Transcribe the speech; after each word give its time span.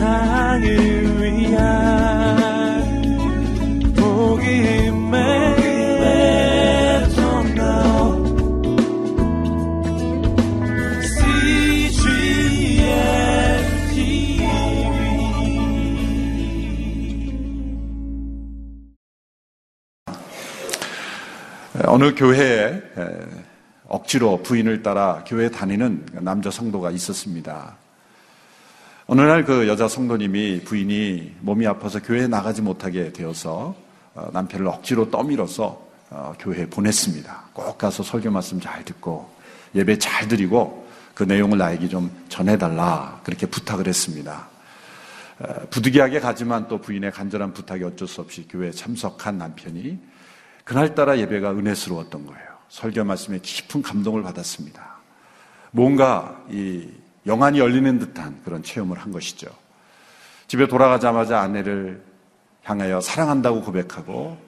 세상을 0.00 1.20
위한 1.20 1.92
복음의 3.94 5.20
어느 21.84 22.14
교회에 22.14 22.80
억지로 23.86 24.42
부인을 24.42 24.82
따라 24.82 25.22
교회 25.26 25.50
다니는 25.50 26.06
남자 26.22 26.50
성도가 26.50 26.90
있었습니다. 26.90 27.79
어느 29.12 29.22
날 29.22 29.44
그 29.44 29.66
여자 29.66 29.88
성도님이 29.88 30.60
부인이 30.60 31.34
몸이 31.40 31.66
아파서 31.66 32.00
교회에 32.00 32.28
나가지 32.28 32.62
못하게 32.62 33.12
되어서 33.12 33.74
어, 34.14 34.30
남편을 34.32 34.68
억지로 34.68 35.10
떠밀어서 35.10 35.84
어, 36.10 36.32
교회에 36.38 36.66
보냈습니다. 36.66 37.42
꼭 37.52 37.76
가서 37.76 38.04
설교 38.04 38.30
말씀 38.30 38.60
잘 38.60 38.84
듣고 38.84 39.28
예배 39.74 39.98
잘 39.98 40.28
드리고 40.28 40.86
그 41.12 41.24
내용을 41.24 41.58
나에게 41.58 41.88
좀 41.88 42.08
전해달라 42.28 43.20
그렇게 43.24 43.46
부탁을 43.46 43.88
했습니다. 43.88 44.46
부득이하게 45.70 46.20
가지만 46.20 46.68
또 46.68 46.78
부인의 46.80 47.10
간절한 47.10 47.52
부탁이 47.52 47.82
어쩔 47.82 48.06
수 48.06 48.20
없이 48.20 48.46
교회에 48.48 48.70
참석한 48.70 49.38
남편이 49.38 49.98
그날따라 50.62 51.18
예배가 51.18 51.50
은혜스러웠던 51.50 52.26
거예요. 52.26 52.48
설교 52.68 53.02
말씀에 53.02 53.40
깊은 53.42 53.82
감동을 53.82 54.22
받았습니다. 54.22 54.98
뭔가 55.72 56.44
이 56.48 56.86
영안이 57.26 57.58
열리는 57.58 57.98
듯한 57.98 58.40
그런 58.44 58.62
체험을 58.62 58.98
한 58.98 59.12
것이죠. 59.12 59.48
집에 60.46 60.66
돌아가자마자 60.66 61.40
아내를 61.40 62.02
향하여 62.62 63.00
사랑한다고 63.00 63.62
고백하고 63.62 64.38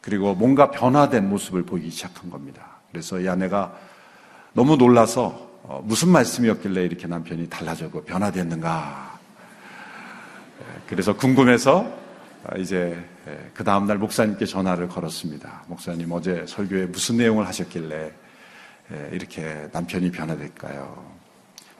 그리고 0.00 0.34
뭔가 0.34 0.70
변화된 0.70 1.28
모습을 1.28 1.64
보이기 1.64 1.90
시작한 1.90 2.30
겁니다. 2.30 2.78
그래서 2.90 3.20
이 3.20 3.28
아내가 3.28 3.76
너무 4.52 4.76
놀라서 4.76 5.50
어, 5.62 5.82
무슨 5.84 6.08
말씀이었길래 6.08 6.84
이렇게 6.84 7.06
남편이 7.06 7.48
달라졌고 7.48 8.04
변화됐는가. 8.04 9.18
그래서 10.88 11.16
궁금해서 11.16 11.86
아, 12.44 12.56
이제 12.56 12.98
그 13.54 13.62
다음날 13.62 13.98
목사님께 13.98 14.46
전화를 14.46 14.88
걸었습니다. 14.88 15.64
목사님 15.68 16.10
어제 16.10 16.44
설교에 16.48 16.86
무슨 16.86 17.18
내용을 17.18 17.46
하셨길래 17.46 18.10
이렇게 19.12 19.68
남편이 19.72 20.10
변화될까요? 20.10 21.09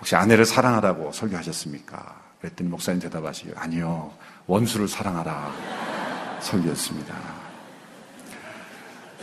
혹시 0.00 0.16
아내를 0.16 0.44
사랑하라고 0.44 1.12
설교하셨습니까? 1.12 2.20
그랬더니 2.40 2.70
목사님 2.70 3.00
대답하시길 3.00 3.52
아니요 3.56 4.10
원수를 4.46 4.88
사랑하라 4.88 5.52
설교였습니다. 6.40 7.14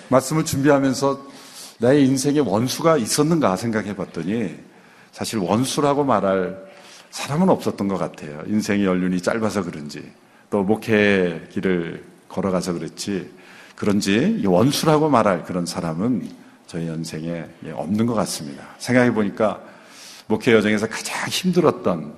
말씀을 0.09 0.45
준비하면서 0.45 1.27
나의 1.79 2.05
인생에 2.05 2.39
원수가 2.39 2.97
있었는가 2.97 3.55
생각해 3.55 3.95
봤더니 3.95 4.55
사실 5.11 5.39
원수라고 5.39 6.03
말할 6.03 6.65
사람은 7.09 7.49
없었던 7.49 7.87
것 7.87 7.97
같아요. 7.97 8.43
인생의 8.45 8.85
연륜이 8.85 9.19
짧아서 9.19 9.63
그런지 9.63 10.11
또 10.49 10.63
목회 10.63 11.47
길을 11.51 12.05
걸어가서 12.29 12.73
그렇지 12.73 13.31
그런지 13.75 14.43
원수라고 14.45 15.09
말할 15.09 15.43
그런 15.43 15.65
사람은 15.65 16.29
저희 16.67 16.87
연생에 16.87 17.45
없는 17.73 18.05
것 18.05 18.13
같습니다. 18.13 18.63
생각해 18.77 19.13
보니까 19.13 19.61
목회 20.27 20.53
여정에서 20.53 20.87
가장 20.87 21.27
힘들었던 21.27 22.13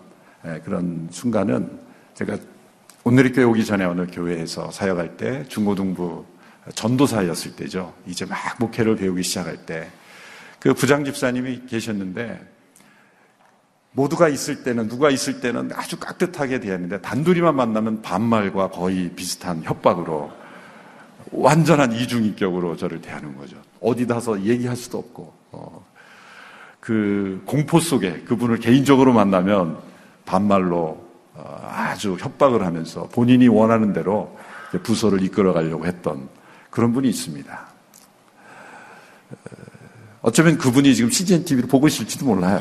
예, 0.46 0.62
그런 0.64 1.08
순간은 1.12 1.80
제가 2.14 2.38
오늘의 3.04 3.34
교회 3.34 3.46
오기 3.46 3.66
전에 3.66 3.86
어느 3.86 4.08
교회에서 4.08 4.72
사역할 4.72 5.18
때 5.18 5.46
중고등부 5.48 6.26
전도사였을 6.76 7.56
때죠. 7.56 7.94
이제 8.06 8.26
막 8.26 8.38
목회를 8.60 8.96
배우기 8.96 9.24
시작할 9.24 9.66
때 9.66 9.90
그 10.60 10.74
부장 10.74 11.06
집사님이 11.06 11.62
계셨는데 11.68 12.48
모두가 13.94 14.28
있을 14.28 14.64
때는 14.64 14.88
누가 14.88 15.10
있을 15.10 15.40
때는 15.40 15.72
아주 15.74 15.98
깍듯하게 15.98 16.60
대했는데 16.60 17.02
단둘이만 17.02 17.56
만나면 17.56 18.02
반말과 18.02 18.70
거의 18.70 19.10
비슷한 19.16 19.64
협박으로 19.64 20.32
완전한 21.32 21.94
이중인격으로 21.94 22.76
저를 22.76 23.02
대하는 23.02 23.36
거죠. 23.36 23.58
어디 23.82 24.06
다서 24.06 24.42
얘기할 24.42 24.76
수도 24.76 25.00
없고 25.00 25.34
어, 25.52 25.86
그 26.90 27.40
공포 27.46 27.80
속에 27.80 28.22
그분을 28.22 28.58
개인적으로 28.58 29.14
만나면 29.14 29.78
반말로 30.26 31.06
어, 31.36 31.70
아주 31.72 32.18
협박을 32.20 32.66
하면서 32.66 33.08
본인이 33.10 33.48
원하는 33.48 33.94
대로 33.94 34.36
부서를 34.82 35.22
이끌어 35.22 35.54
가려고 35.54 35.86
했던 35.86 36.28
그런 36.72 36.92
분이 36.92 37.08
있습니다. 37.08 37.68
어, 39.30 39.36
어쩌면 40.24 40.58
그분이 40.58 40.96
지금 40.96 41.12
CGN 41.12 41.46
TV를 41.46 41.70
보고 41.70 41.86
있을지도 41.86 42.26
몰라요. 42.26 42.60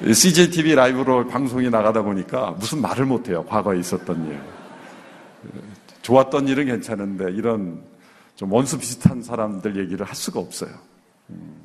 CJTV 0.12 0.74
라이브로 0.74 1.26
방송이 1.26 1.70
나가다 1.70 2.02
보니까 2.02 2.50
무슨 2.50 2.82
말을 2.82 3.06
못해요. 3.06 3.46
과거에 3.46 3.78
있었던 3.78 4.26
일. 4.26 4.38
좋았던 6.02 6.48
일은 6.48 6.66
괜찮은데 6.66 7.32
이런 7.32 7.82
좀 8.36 8.52
원수 8.52 8.78
비슷한 8.78 9.22
사람들 9.22 9.78
얘기를 9.78 10.04
할 10.04 10.14
수가 10.14 10.38
없어요. 10.38 10.89
음. 11.30 11.60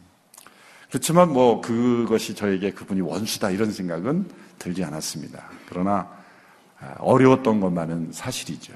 그렇지만 0.90 1.34
뭐 1.34 1.62
그것이 1.62 2.36
저에게 2.36 2.72
그분이 2.72 3.02
원수다 3.02 3.50
이런 3.52 3.72
생각은 3.72 4.30
들지 4.60 4.84
않았습니다. 4.84 5.44
그러나 5.68 6.10
아, 6.80 6.96
어려웠던 7.00 7.60
것만은 7.60 8.12
사실이죠. 8.12 8.74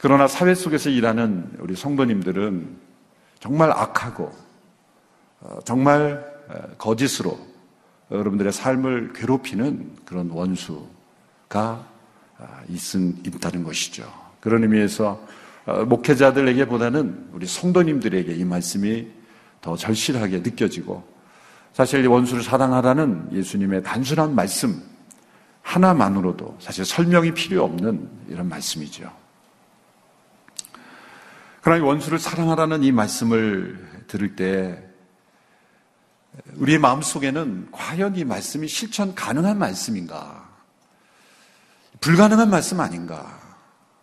그러나 0.00 0.28
사회 0.28 0.54
속에서 0.54 0.90
일하는 0.90 1.50
우리 1.58 1.74
성도님들은 1.74 2.76
정말 3.40 3.70
악하고 3.72 4.32
어, 5.40 5.58
정말 5.64 6.26
거짓으로 6.78 7.38
여러분들의 8.10 8.52
삶을 8.52 9.12
괴롭히는 9.12 9.96
그런 10.04 10.30
원수가 10.30 10.78
아, 11.50 12.62
있다는 12.68 13.64
것이죠. 13.64 14.10
그런 14.40 14.62
의미에서 14.62 15.20
어, 15.66 15.84
목회자들에게보다는 15.84 17.30
우리 17.32 17.46
성도님들에게 17.46 18.34
이 18.34 18.44
말씀이 18.44 19.17
더 19.60 19.76
절실하게 19.76 20.38
느껴지고 20.38 21.06
사실 21.72 22.06
원수를 22.06 22.42
사랑하라는 22.42 23.30
예수님의 23.32 23.82
단순한 23.82 24.34
말씀 24.34 24.82
하나만으로도 25.62 26.56
사실 26.60 26.84
설명이 26.84 27.34
필요 27.34 27.64
없는 27.64 28.08
이런 28.28 28.48
말씀이죠. 28.48 29.12
그러나 31.60 31.84
원수를 31.84 32.18
사랑하라는 32.18 32.82
이 32.82 32.92
말씀을 32.92 34.04
들을 34.06 34.34
때 34.34 34.82
우리의 36.54 36.78
마음 36.78 37.02
속에는 37.02 37.68
과연 37.72 38.16
이 38.16 38.24
말씀이 38.24 38.68
실천 38.68 39.14
가능한 39.14 39.58
말씀인가? 39.58 40.48
불가능한 42.00 42.48
말씀 42.48 42.80
아닌가? 42.80 43.38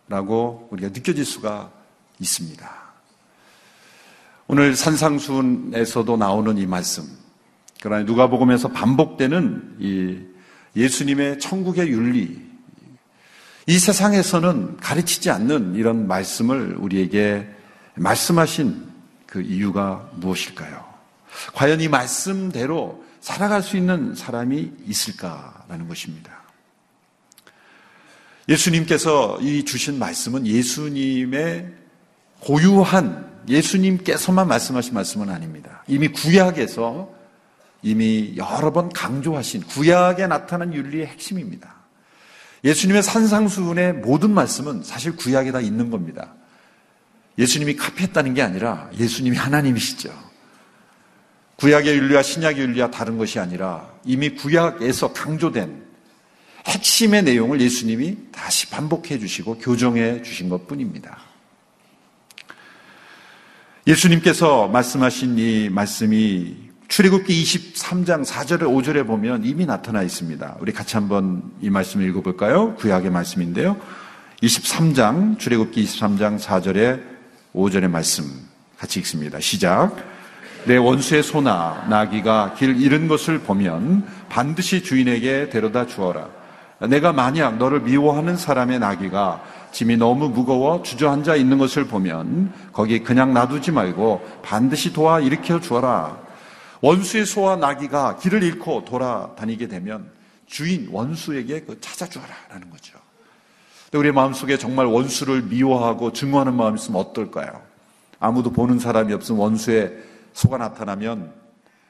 라고 0.08 0.68
우리가 0.72 0.90
느껴질 0.90 1.26
수가 1.26 1.72
있습니다. 2.20 2.85
오늘 4.48 4.76
산상순에서도 4.76 6.18
나오는 6.18 6.58
이 6.60 6.68
말씀, 6.68 7.04
그러나 7.82 8.04
누가복음에서 8.04 8.70
반복되는 8.70 9.78
이 9.80 10.20
예수님의 10.76 11.40
천국의 11.40 11.90
윤리, 11.90 12.46
이 13.66 13.80
세상에서는 13.80 14.78
가르치지 14.78 15.32
않는 15.32 15.74
이런 15.74 16.08
말씀을 16.08 16.76
우리에게 16.78 17.50
말씀하신 17.96 18.86
그 19.26 19.42
이유가 19.42 20.08
무엇일까요? 20.14 20.86
과연 21.56 21.82
이 21.82 21.88
말씀대로 21.88 23.04
살아갈 23.22 23.64
수 23.64 23.78
있는 23.78 24.14
사람이 24.14 24.72
있을까라는 24.86 25.88
것입니다. 25.88 26.44
예수님께서 28.48 29.40
이 29.42 29.66
주신 29.66 29.98
말씀은 29.98 30.46
예수님의 30.46 31.85
고유한 32.40 33.26
예수님께서만 33.48 34.48
말씀하신 34.48 34.94
말씀은 34.94 35.30
아닙니다. 35.30 35.84
이미 35.88 36.08
구약에서 36.10 37.14
이미 37.82 38.34
여러 38.36 38.74
번 38.74 38.90
강조하신 38.90 39.64
구약에 39.64 40.28
나타난 40.28 40.74
윤리의 40.74 41.06
핵심입니다. 41.06 41.76
예수님의 42.64 43.04
산상수훈의 43.04 43.94
모든 43.94 44.32
말씀은 44.32 44.84
사실 44.84 45.16
구약에 45.16 45.52
다 45.52 45.62
있는 45.62 45.92
겁니다. 45.92 46.34
예수님이 47.38 47.76
카피했다는 47.76 48.34
게 48.34 48.42
아니라 48.42 48.90
예수님이 48.98 49.38
하나님이시죠. 49.38 50.12
구약의 51.58 51.96
윤리와 51.96 52.24
신약의 52.24 52.60
윤리와 52.60 52.92
다른 52.92 53.18
것이 53.18 53.40
아니라 53.40 53.90
이미 54.04 54.32
구약에서 54.32 55.14
강조된 55.14 55.86
핵심의 56.66 57.24
내용을 57.24 57.62
예수님이 57.62 58.18
다시 58.32 58.70
반복해 58.70 59.20
주시고 59.20 59.60
교정해 59.60 60.24
주신 60.24 60.50
것 60.50 60.68
뿐입니다. 60.68 61.20
예수님께서 63.88 64.68
말씀하신 64.68 65.38
이 65.38 65.70
말씀이 65.70 66.56
출애굽기 66.88 67.44
23장 67.44 68.26
4절에 68.26 68.62
5절에 68.62 69.06
보면 69.06 69.46
이미 69.46 69.68
나타나 69.68 70.02
있습니다. 70.02 70.58
우리 70.60 70.72
같이 70.72 70.96
한번 70.96 71.44
이 71.62 71.70
말씀을 71.70 72.08
읽어 72.08 72.22
볼까요? 72.22 72.74
구약의 72.78 73.12
말씀인데요. 73.12 73.78
23장 74.42 75.38
출애굽기 75.38 75.86
23장 75.86 76.40
4절에 76.40 77.00
5절의 77.54 77.88
말씀 77.88 78.26
같이 78.80 79.00
읽습니다. 79.02 79.40
시작. 79.40 79.96
내 80.66 80.78
원수의 80.78 81.22
소나 81.22 81.86
나귀가 81.88 82.56
길 82.56 82.82
잃은 82.82 83.08
것을 83.08 83.38
보면 83.38 84.04
반드시 84.30 84.82
주인에게 84.82 85.50
데려다 85.50 85.86
주어라. 85.86 86.28
내가 86.80 87.14
만약 87.14 87.58
너를 87.58 87.82
미워하는 87.82 88.36
사람의 88.36 88.80
나귀가 88.80 89.42
짐이 89.72 89.98
너무 89.98 90.30
무거워 90.30 90.84
주저앉아 90.84 91.36
있는 91.36 91.58
것을 91.58 91.86
보면 91.86 92.54
거기 92.74 93.04
그냥 93.04 93.34
놔두지 93.34 93.72
말고 93.72 94.26
반드시 94.42 94.94
도와 94.94 95.20
일으켜 95.20 95.60
주어라. 95.60 96.18
원수의 96.82 97.26
소와 97.26 97.56
나귀가 97.56 98.18
길을 98.18 98.44
잃고 98.44 98.86
돌아다니게 98.86 99.68
되면 99.68 100.12
주인 100.46 100.90
원수에게 100.92 101.62
그 101.62 101.80
찾아주어라라는 101.80 102.70
거죠. 102.70 102.98
우리 103.94 104.12
마음속에 104.12 104.58
정말 104.58 104.86
원수를 104.86 105.44
미워하고 105.44 106.12
증오하는 106.12 106.54
마음이 106.54 106.76
있으면 106.76 107.02
어떨까요? 107.02 107.62
아무도 108.20 108.52
보는 108.52 108.80
사람이 108.80 109.14
없으면 109.14 109.40
원수의 109.40 109.94
소가 110.34 110.58
나타나면 110.58 111.34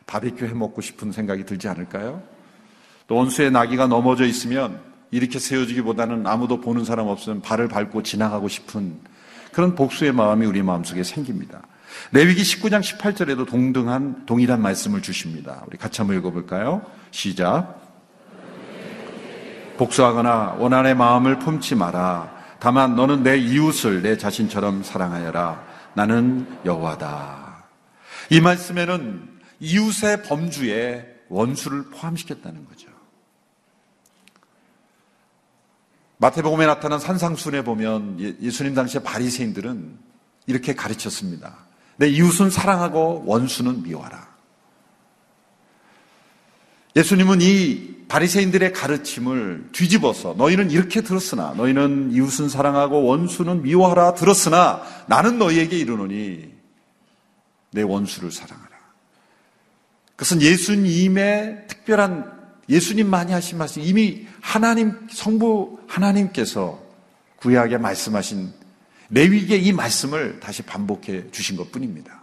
바비큐 0.05 0.45
해 0.45 0.53
먹고 0.53 0.81
싶은 0.81 1.11
생각이 1.11 1.45
들지 1.45 1.67
않을까요? 1.67 2.21
또 3.07 3.15
원수의 3.15 3.51
나귀가 3.51 3.87
넘어져 3.87 4.25
있으면 4.25 4.79
이렇게 5.11 5.39
세워지기보다는 5.39 6.27
아무도 6.27 6.59
보는 6.59 6.83
사람 6.83 7.07
없으면 7.07 7.41
발을 7.41 7.67
밟고 7.67 8.03
지나가고 8.03 8.47
싶은 8.47 8.99
그런 9.51 9.75
복수의 9.75 10.11
마음이 10.11 10.45
우리 10.45 10.61
마음속에 10.63 11.03
생깁니다. 11.03 11.61
레위기 12.11 12.41
19장 12.41 12.81
18절에도 12.81 13.47
동등한 13.47 14.25
동일한 14.25 14.61
말씀을 14.61 15.01
주십니다. 15.01 15.63
우리 15.67 15.77
같이 15.77 16.01
한번 16.01 16.17
읽어볼까요? 16.17 16.81
시작. 17.11 17.81
복수하거나 19.77 20.55
원한의 20.59 20.95
마음을 20.95 21.39
품지 21.39 21.75
마라. 21.75 22.33
다만 22.59 22.95
너는 22.95 23.23
내 23.23 23.37
이웃을 23.37 24.01
내 24.01 24.17
자신처럼 24.17 24.83
사랑하여라. 24.83 25.63
나는 25.93 26.47
여호와다. 26.65 27.65
이 28.31 28.41
말씀에는 28.41 29.29
이웃의 29.59 30.23
범주에 30.23 31.05
원수를 31.29 31.85
포함시켰다는 31.91 32.65
거죠. 32.65 32.94
마태복음에 36.25 36.65
나타난 36.65 36.99
산상순에 36.99 37.63
보면 37.63 38.17
예, 38.19 38.35
예수님 38.41 38.73
당시의 38.73 39.03
바리새인들은 39.03 39.95
이렇게 40.47 40.73
가르쳤습니다. 40.73 41.55
내 41.97 42.07
이웃은 42.07 42.49
사랑하고 42.49 43.23
원수는 43.27 43.83
미워하라. 43.83 44.27
예수님은 46.95 47.41
이 47.41 48.05
바리새인들의 48.07 48.73
가르침을 48.73 49.69
뒤집어서 49.71 50.33
너희는 50.35 50.71
이렇게 50.71 51.01
들었으나 51.01 51.53
너희는 51.53 52.11
이웃은 52.13 52.49
사랑하고 52.49 53.03
원수는 53.03 53.61
미워하라 53.61 54.15
들었으나 54.15 54.81
나는 55.07 55.37
너희에게 55.37 55.77
이르노니 55.77 56.51
내 57.71 57.81
원수를 57.83 58.31
사랑하라. 58.31 58.75
그것은 60.15 60.41
예수님의 60.41 61.65
특별한 61.67 62.34
예수님만이 62.69 63.31
하신 63.31 63.57
말씀 63.57 63.81
이미 63.81 64.27
하나님 64.41 65.07
성부 65.09 65.79
하나님께서 65.87 66.81
구약에 67.37 67.77
말씀하신 67.77 68.51
레위기의 69.09 69.63
이 69.63 69.71
말씀을 69.71 70.39
다시 70.39 70.63
반복해 70.63 71.29
주신 71.31 71.57
것 71.57 71.71
뿐입니다. 71.71 72.21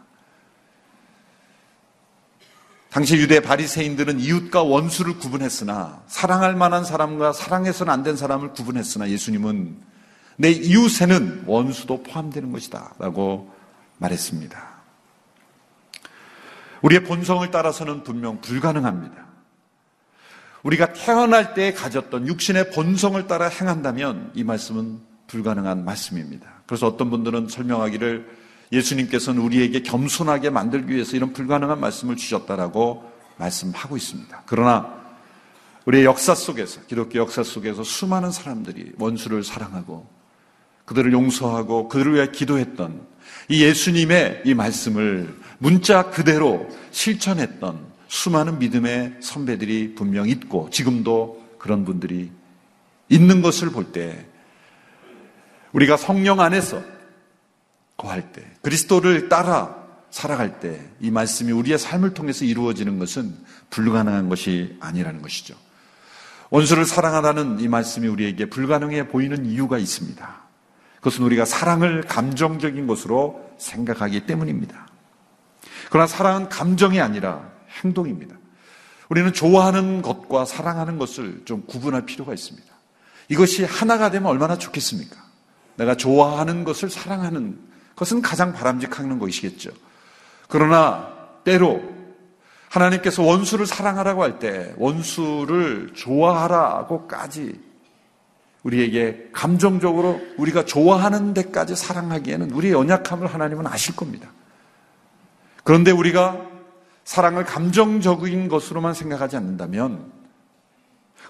당시 2.91 3.17
유대 3.17 3.41
바리새인들은 3.41 4.21
이웃과 4.21 4.63
원수를 4.65 5.19
구분했으나 5.19 6.03
사랑할 6.09 6.55
만한 6.55 6.85
사람과 6.85 7.33
사랑해서는 7.33 7.93
안 7.93 8.03
된 8.03 8.17
사람을 8.17 8.53
구분했으나 8.53 9.09
예수님은 9.09 9.77
내 10.37 10.51
이웃에는 10.51 11.45
원수도 11.47 12.03
포함되는 12.03 12.53
것이다 12.53 12.95
라고 12.99 13.51
말했습니다. 13.99 14.73
우리의 16.83 17.05
본성을 17.05 17.49
따라서는 17.51 18.03
분명 18.03 18.41
불가능합니다. 18.41 19.32
우리가 20.63 20.93
태어날 20.93 21.55
때 21.55 21.73
가졌던 21.73 22.29
육신의 22.29 22.71
본성을 22.71 23.27
따라 23.27 23.49
행한다면 23.49 24.31
이 24.35 24.45
말씀은 24.45 25.01
불가능한 25.27 25.85
말씀입니다. 25.85 26.63
그래서 26.67 26.87
어떤 26.87 27.11
분들은 27.11 27.49
설명하기를 27.49 28.43
예수님께서는 28.73 29.41
우리에게 29.43 29.83
겸손하게 29.83 30.51
만들기 30.51 30.95
위해서 30.95 31.17
이런 31.17 31.33
불가능한 31.33 31.81
말씀을 31.81 32.17
주셨다라고 32.17 33.11
말씀하고 33.37 33.97
있습니다. 33.97 34.43
그러나 34.47 35.03
우리의 35.85 36.05
역사 36.05 36.35
속에서, 36.35 36.81
기독교 36.83 37.19
역사 37.19 37.43
속에서 37.43 37.83
수많은 37.83 38.31
사람들이 38.31 38.93
원수를 38.99 39.43
사랑하고 39.43 40.09
그들을 40.85 41.13
용서하고 41.13 41.89
그들을 41.89 42.15
위해 42.15 42.29
기도했던 42.31 43.07
이 43.49 43.63
예수님의 43.63 44.43
이 44.45 44.55
말씀을 44.55 45.35
문자 45.59 46.11
그대로 46.11 46.69
실천했던 46.93 47.92
수많은 48.13 48.59
믿음의 48.59 49.17
선배들이 49.21 49.95
분명 49.95 50.29
있고 50.29 50.69
지금도 50.69 51.57
그런 51.59 51.87
분들이 51.87 52.31
있는 53.09 53.41
것을 53.41 53.71
볼 53.71 53.91
때 53.91 54.27
우리가 55.73 55.97
성령 55.97 56.41
안에서 56.41 56.83
거할 57.97 58.33
때, 58.33 58.45
그리스도를 58.61 59.31
따라 59.31 59.75
살아갈 60.11 60.61
때, 60.61 60.79
이 61.01 61.11
말씀이 61.11 61.53
우리의 61.53 61.79
삶을 61.79 62.13
통해서 62.13 62.45
이루어지는 62.45 62.99
것은 62.99 63.35
불가능한 63.71 64.29
것이 64.29 64.77
아니라는 64.81 65.23
것이죠. 65.23 65.55
원수를 66.51 66.85
사랑하라는 66.85 67.61
이 67.61 67.69
말씀이 67.69 68.07
우리에게 68.09 68.51
불가능해 68.51 69.09
보이는 69.09 69.47
이유가 69.47 69.79
있습니다. 69.79 70.43
그것은 70.97 71.25
우리가 71.25 71.47
사랑을 71.47 72.03
감정적인 72.03 72.87
것으로 72.87 73.51
생각하기 73.57 74.27
때문입니다. 74.27 74.87
그러나 75.89 76.07
사랑은 76.07 76.51
감정이 76.51 77.01
아니라 77.01 77.51
행동입니다. 77.85 78.37
우리는 79.09 79.33
좋아하는 79.33 80.03
것과 80.03 80.45
사랑하는 80.45 80.99
것을 80.99 81.43
좀 81.45 81.65
구분할 81.67 82.07
필요가 82.07 82.33
있습니다. 82.33 82.67
이것이 83.29 83.65
하나가 83.65 84.11
되면 84.11 84.31
얼마나 84.31 84.57
좋겠습니까? 84.57 85.17
내가 85.77 85.95
좋아하는 85.97 86.65
것을 86.65 86.91
사랑하는 86.91 87.59
것은 87.97 88.23
가장 88.23 88.53
바람직한 88.53 89.19
것이겠죠. 89.19 89.71
그러나 90.49 91.13
때로 91.45 91.83
하나님께서 92.69 93.23
원수를 93.23 93.67
사랑하라고 93.67 94.23
할 94.23 94.39
때 94.39 94.75
원수를 94.77 95.93
좋아하라고까지 95.95 97.61
우리에게 98.63 99.29
감정적으로 99.33 100.21
우리가 100.39 100.65
좋아하는 100.65 101.35
데까지 101.35 101.77
사랑하기에는 101.77 102.51
우리의 102.53 102.73
연약함을 102.75 103.27
하나님은 103.27 103.67
아실 103.67 103.95
겁니다. 103.97 104.31
그런데 105.65 105.91
우리가 105.91 106.52
사랑을 107.05 107.45
감정적인 107.45 108.49
것으로만 108.49 108.95
생각하지 108.95 109.37
않는다면 109.37 110.13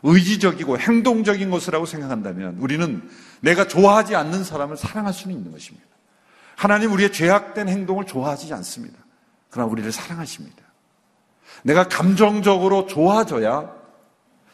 의지적이고 0.02 0.78
행동적인 0.78 1.50
것이라고 1.50 1.86
생각한다면 1.86 2.56
우리는 2.58 3.08
내가 3.40 3.68
좋아하지 3.68 4.16
않는 4.16 4.44
사람을 4.44 4.76
사랑할 4.76 5.12
수는 5.12 5.36
있는 5.36 5.52
것입니다. 5.52 5.86
하나님 6.56 6.92
우리의 6.92 7.12
죄악된 7.12 7.68
행동을 7.68 8.06
좋아하지 8.06 8.52
않습니다. 8.54 8.98
그러나 9.50 9.70
우리를 9.70 9.90
사랑하십니다. 9.92 10.62
내가 11.62 11.88
감정적으로 11.88 12.86
좋아져야 12.86 13.72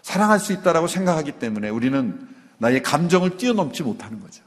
사랑할 0.02 0.38
수 0.38 0.52
있다라고 0.52 0.86
생각하기 0.86 1.32
때문에 1.32 1.68
우리는 1.68 2.28
나의 2.58 2.82
감정을 2.82 3.36
뛰어넘지 3.36 3.82
못하는 3.82 4.20
거죠. 4.20 4.42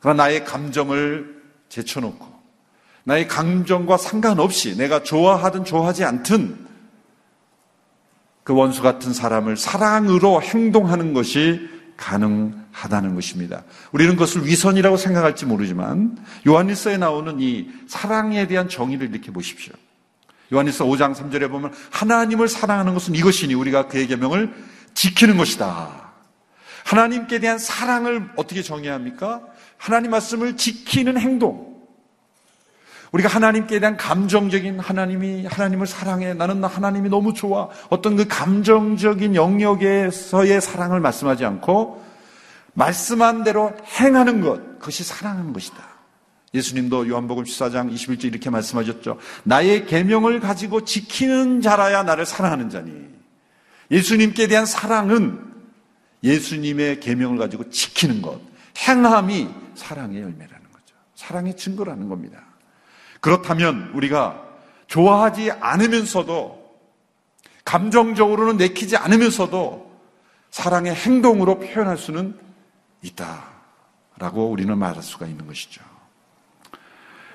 그러나 0.00 0.24
나의 0.24 0.44
감정을 0.44 1.42
제쳐놓고 1.68 2.39
나의 3.04 3.28
감정과 3.28 3.96
상관없이 3.96 4.76
내가 4.76 5.02
좋아하든 5.02 5.64
좋아하지 5.64 6.04
않든 6.04 6.66
그 8.44 8.54
원수 8.54 8.82
같은 8.82 9.12
사람을 9.12 9.56
사랑으로 9.56 10.42
행동하는 10.42 11.12
것이 11.14 11.68
가능하다는 11.96 13.14
것입니다. 13.14 13.62
우리는 13.92 14.14
그것을 14.14 14.46
위선이라고 14.46 14.96
생각할지 14.96 15.44
모르지만 15.44 16.18
요한일서에 16.46 16.96
나오는 16.96 17.38
이 17.40 17.68
사랑에 17.86 18.46
대한 18.46 18.68
정의를 18.68 19.10
이렇게 19.10 19.30
보십시오. 19.30 19.74
요한일서 20.52 20.84
5장 20.86 21.14
3절에 21.14 21.50
보면 21.50 21.72
하나님을 21.90 22.48
사랑하는 22.48 22.94
것은 22.94 23.14
이것이니 23.14 23.54
우리가 23.54 23.86
그의 23.86 24.08
계명을 24.08 24.52
지키는 24.94 25.36
것이다. 25.36 26.10
하나님께 26.84 27.38
대한 27.38 27.58
사랑을 27.58 28.30
어떻게 28.36 28.62
정의해야 28.62 28.94
합니까? 28.94 29.42
하나님 29.76 30.10
말씀을 30.10 30.56
지키는 30.56 31.18
행동. 31.18 31.69
우리가 33.12 33.28
하나님께 33.28 33.80
대한 33.80 33.96
감정적인 33.96 34.78
하나님이 34.78 35.46
하나님을 35.46 35.86
사랑해 35.86 36.32
나는 36.34 36.62
하나님이 36.62 37.08
너무 37.08 37.34
좋아 37.34 37.68
어떤 37.88 38.16
그 38.16 38.28
감정적인 38.28 39.34
영역에서의 39.34 40.60
사랑을 40.60 41.00
말씀하지 41.00 41.44
않고 41.44 42.04
말씀한 42.74 43.42
대로 43.42 43.72
행하는 44.00 44.40
것 44.40 44.78
그것이 44.78 45.02
사랑하는 45.02 45.52
것이다 45.52 45.90
예수님도 46.54 47.08
요한복음 47.08 47.44
14장 47.44 47.92
21절 47.92 48.24
이렇게 48.24 48.50
말씀하셨죠. 48.50 49.18
나의 49.44 49.86
계명을 49.86 50.40
가지고 50.40 50.84
지키는 50.84 51.60
자라야 51.60 52.02
나를 52.02 52.26
사랑하는 52.26 52.70
자니. 52.70 52.92
예수님께 53.90 54.48
대한 54.48 54.66
사랑은 54.66 55.40
예수님의 56.22 57.00
계명을 57.00 57.38
가지고 57.38 57.70
지키는 57.70 58.20
것, 58.20 58.40
행함이 58.78 59.48
사랑의 59.74 60.22
열매라는 60.22 60.70
거죠. 60.72 60.96
사랑의 61.14 61.56
증거라는 61.56 62.08
겁니다. 62.08 62.49
그렇다면 63.20 63.90
우리가 63.94 64.42
좋아하지 64.86 65.52
않으면서도 65.52 66.60
감정적으로는 67.64 68.56
내키지 68.56 68.96
않으면서도 68.96 69.90
사랑의 70.50 70.94
행동으로 70.94 71.60
표현할 71.60 71.96
수는 71.96 72.36
있다라고 73.02 74.50
우리는 74.50 74.76
말할 74.76 75.02
수가 75.02 75.26
있는 75.26 75.46
것이죠. 75.46 75.82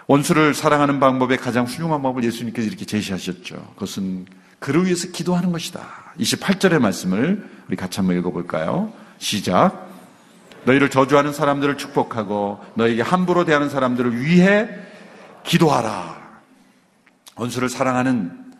원수를 0.07 0.53
사랑하는 0.53 0.99
방법의 0.99 1.37
가장 1.37 1.65
훌륭한 1.65 2.01
방법을 2.01 2.23
예수님께서 2.25 2.67
이렇게 2.67 2.85
제시하셨죠. 2.85 3.55
그것은 3.73 4.25
그를 4.59 4.85
위해서 4.85 5.07
기도하는 5.09 5.51
것이다. 5.51 6.13
28절의 6.19 6.79
말씀을 6.79 7.49
우리 7.67 7.75
같이 7.75 7.99
한번 7.99 8.17
읽어볼까요? 8.17 8.93
시작. 9.17 9.89
너희를 10.65 10.89
저주하는 10.89 11.33
사람들을 11.33 11.77
축복하고 11.77 12.63
너에게 12.75 13.01
함부로 13.01 13.45
대하는 13.45 13.69
사람들을 13.69 14.19
위해 14.21 14.69
기도하라. 15.45 16.41
원수를 17.35 17.69
사랑하는 17.69 18.53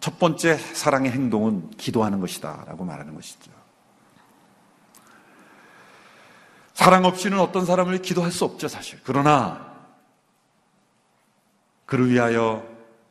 첫 0.00 0.18
번째 0.18 0.56
사랑의 0.56 1.12
행동은 1.12 1.70
기도하는 1.70 2.20
것이다. 2.20 2.64
라고 2.66 2.84
말하는 2.84 3.14
것이죠. 3.14 3.50
사랑 6.74 7.04
없이는 7.04 7.38
어떤 7.38 7.66
사람을 7.66 8.00
기도할 8.00 8.32
수 8.32 8.44
없죠, 8.46 8.66
사실. 8.66 8.98
그러나 9.04 9.70
그를 11.84 12.10
위하여 12.10 12.66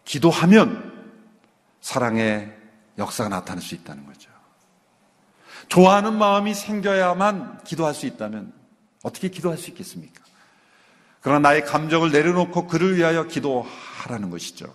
기도하면 0.05 1.13
사랑의 1.81 2.57
역사가 2.97 3.29
나타날 3.29 3.61
수 3.61 3.75
있다는 3.75 4.05
거죠. 4.07 4.31
좋아하는 5.67 6.17
마음이 6.17 6.55
생겨야만 6.55 7.63
기도할 7.63 7.93
수 7.93 8.07
있다면 8.07 8.51
어떻게 9.03 9.29
기도할 9.29 9.57
수 9.57 9.69
있겠습니까? 9.69 10.23
그러나 11.21 11.49
나의 11.49 11.65
감정을 11.65 12.11
내려놓고 12.11 12.67
그를 12.67 12.95
위하여 12.95 13.25
기도하라는 13.27 14.29
것이죠. 14.29 14.67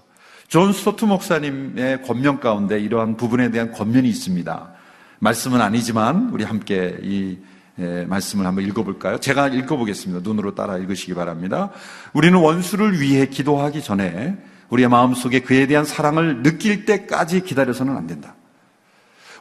존 0.49 0.73
스토트 0.73 1.05
목사님의 1.05 2.03
권면 2.03 2.41
가운데 2.41 2.79
이러한 2.79 3.17
부분에 3.17 3.51
대한 3.51 3.73
권면이 3.73 4.09
있습니다. 4.09 4.73
말씀은 5.21 5.61
아니지만 5.61 6.31
우리 6.33 6.45
함께 6.45 6.99
이 7.03 7.39
예, 7.79 8.05
말씀을 8.05 8.47
한번 8.47 8.65
읽어볼까요? 8.65 9.19
제가 9.19 9.49
읽어보겠습니다. 9.49 10.21
눈으로 10.23 10.55
따라 10.55 10.79
읽으시기 10.79 11.15
바랍니다. 11.15 11.71
우리는 12.13 12.39
원수를 12.39 13.01
위해 13.01 13.27
기도하기 13.27 13.83
전에 13.83 14.37
우리의 14.69 14.89
마음속에 14.89 15.41
그에 15.41 15.67
대한 15.67 15.85
사랑을 15.85 16.43
느낄 16.43 16.85
때까지 16.85 17.41
기다려서는 17.41 17.97
안 17.97 18.07
된다. 18.07 18.37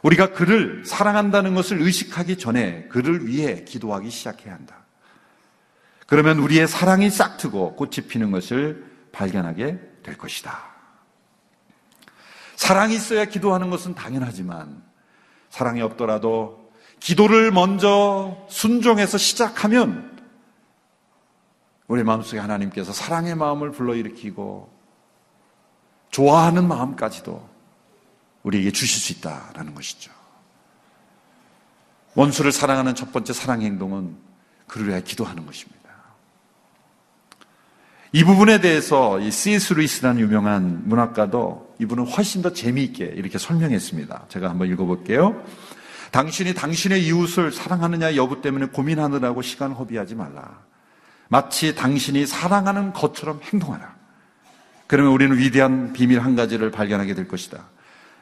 우리가 0.02 0.32
그를 0.32 0.82
사랑한다는 0.84 1.54
것을 1.54 1.80
의식하기 1.80 2.36
전에 2.36 2.86
그를 2.90 3.26
위해 3.26 3.62
기도하기 3.64 4.10
시작해야 4.10 4.54
한다. 4.54 4.83
그러면 6.06 6.38
우리의 6.38 6.68
사랑이 6.68 7.10
싹트고 7.10 7.76
꽃이 7.76 8.08
피는 8.08 8.30
것을 8.30 8.84
발견하게 9.12 9.78
될 10.02 10.18
것이다. 10.18 10.58
사랑이 12.56 12.94
있어야 12.94 13.24
기도하는 13.24 13.70
것은 13.70 13.94
당연하지만 13.94 14.82
사랑이 15.50 15.80
없더라도 15.82 16.72
기도를 17.00 17.50
먼저 17.50 18.46
순종해서 18.48 19.18
시작하면 19.18 20.14
우리 21.86 22.02
마음속에 22.02 22.38
하나님께서 22.38 22.92
사랑의 22.92 23.34
마음을 23.34 23.70
불러일으키고 23.70 24.72
좋아하는 26.10 26.66
마음까지도 26.66 27.48
우리에게 28.42 28.70
주실 28.70 29.00
수 29.00 29.12
있다라는 29.12 29.74
것이죠. 29.74 30.12
원수를 32.14 32.52
사랑하는 32.52 32.94
첫 32.94 33.12
번째 33.12 33.32
사랑 33.32 33.62
행동은 33.62 34.16
그를 34.66 34.88
위해 34.88 35.02
기도하는 35.02 35.44
것입니다. 35.44 35.83
이 38.14 38.22
부분에 38.22 38.60
대해서 38.60 39.18
이 39.18 39.32
C.S. 39.32 39.72
루이스라는 39.72 40.20
유명한 40.20 40.82
문학가도 40.84 41.74
이분은 41.80 42.06
훨씬 42.06 42.42
더 42.42 42.52
재미있게 42.52 43.06
이렇게 43.06 43.38
설명했습니다. 43.38 44.26
제가 44.28 44.50
한번 44.50 44.68
읽어볼게요. 44.68 45.42
당신이 46.12 46.54
당신의 46.54 47.04
이웃을 47.06 47.50
사랑하느냐 47.50 48.14
여부 48.14 48.40
때문에 48.40 48.66
고민하느라고 48.66 49.42
시간을 49.42 49.76
허비하지 49.76 50.14
말라. 50.14 50.60
마치 51.26 51.74
당신이 51.74 52.24
사랑하는 52.26 52.92
것처럼 52.92 53.40
행동하라. 53.52 53.96
그러면 54.86 55.10
우리는 55.10 55.36
위대한 55.36 55.92
비밀 55.92 56.20
한 56.20 56.36
가지를 56.36 56.70
발견하게 56.70 57.14
될 57.14 57.26
것이다. 57.26 57.64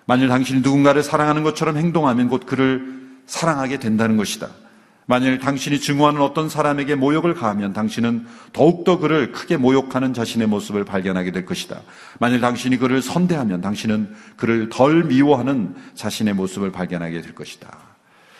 만일 0.07 0.29
당신이 0.29 0.63
누군가를 0.63 1.03
사랑하는 1.03 1.43
것처럼 1.43 1.77
행동하면 1.77 2.31
곧 2.31 2.47
그를 2.47 3.21
사랑하게 3.27 3.79
된다는 3.79 4.17
것이다. 4.17 4.49
만일 5.07 5.39
당신이 5.39 5.81
증오하는 5.81 6.21
어떤 6.21 6.49
사람에게 6.49 6.95
모욕을 6.95 7.35
가하면 7.35 7.73
당신은 7.73 8.27
더욱더 8.53 8.99
그를 8.99 9.33
크게 9.33 9.57
모욕하는 9.57 10.15
자신의 10.15 10.47
모습을 10.47 10.85
발견하게 10.85 11.33
될 11.33 11.45
것이다. 11.45 11.81
만일 12.19 12.41
당신이 12.41 12.77
그를 12.77 13.03
선대하면 13.03 13.61
당신은 13.61 14.15
그를 14.37 14.69
덜 14.69 15.05
미워하는 15.05 15.75
자신의 15.95 16.35
모습을 16.35 16.71
발견하게 16.71 17.21
될 17.21 17.35
것이다. 17.35 17.69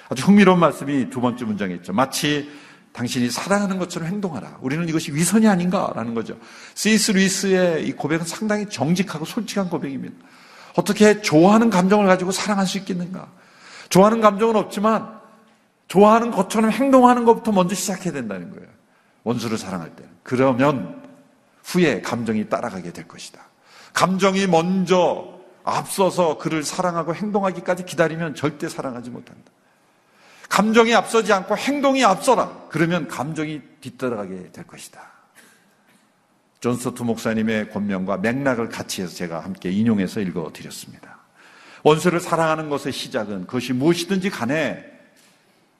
아주 0.09 0.25
흥미로운 0.25 0.61
말씀이 0.61 1.11
두 1.11 1.21
번째 1.21 1.45
문장에 1.45 1.75
있죠. 1.75 1.93
마치 1.93 2.49
당신이 2.93 3.31
사랑하는 3.31 3.79
것처럼 3.79 4.09
행동하라. 4.09 4.59
우리는 4.61 4.87
이것이 4.89 5.13
위선이 5.13 5.49
아닌가라는 5.49 6.15
거죠. 6.15 6.37
시스 6.75 7.13
루이스의 7.13 7.89
이 7.89 7.93
고백은 7.93 8.27
상당히 8.27 8.67
정직하고 8.69 9.25
솔직한 9.25 9.69
고백입니다. 9.71 10.15
어떻게 10.77 11.21
좋아하는 11.23 11.71
감정을 11.71 12.07
가지고 12.07 12.31
사랑할 12.31 12.67
수 12.67 12.79
있겠는가? 12.79 13.29
좋아하는 13.89 14.21
감정은 14.21 14.57
없지만 14.57 15.22
좋아하는 15.93 16.31
것처럼 16.31 16.71
행동하는 16.71 17.27
것부터 17.27 17.53
먼저 17.53 17.75
시작해야 17.75 18.15
된다는 18.15 18.51
거예요. 18.51 18.67
원수를 19.25 19.59
사랑할 19.59 19.95
때. 19.95 20.05
그러면 20.23 21.03
후에 21.65 22.01
감정이 22.01 22.49
따라가게 22.49 22.95
될 22.95 23.07
것이다. 23.07 23.43
감정이 23.93 24.47
먼저 24.47 25.39
앞서서 25.65 26.39
그를 26.39 26.63
사랑하고 26.63 27.15
행동하기까지 27.15 27.85
기다리면 27.85 28.35
절대 28.35 28.71
사랑하지 28.71 29.11
못한다. 29.11 29.53
감정이 30.49 30.95
앞서지 30.95 31.31
않고 31.31 31.59
행동이 31.59 32.03
앞서라. 32.07 32.69
그러면 32.71 33.07
감정이 33.07 33.61
뒤따라가게 33.83 34.51
될 34.51 34.67
것이다. 34.67 35.13
존 36.61 36.75
스토트 36.75 37.03
목사님의 37.03 37.69
권면과 37.69 38.17
맥락을 38.17 38.71
같이 38.71 39.03
해서 39.03 39.15
제가 39.15 39.41
함께 39.41 39.71
인용해서 39.71 40.21
읽어 40.21 40.53
드렸습니다. 40.55 41.19
원수를 41.83 42.19
사랑하는 42.19 42.71
것의 42.71 42.95
시작은 42.95 43.47
그것이 43.47 43.75
무엇이든지 43.75 44.31
간에 44.31 44.92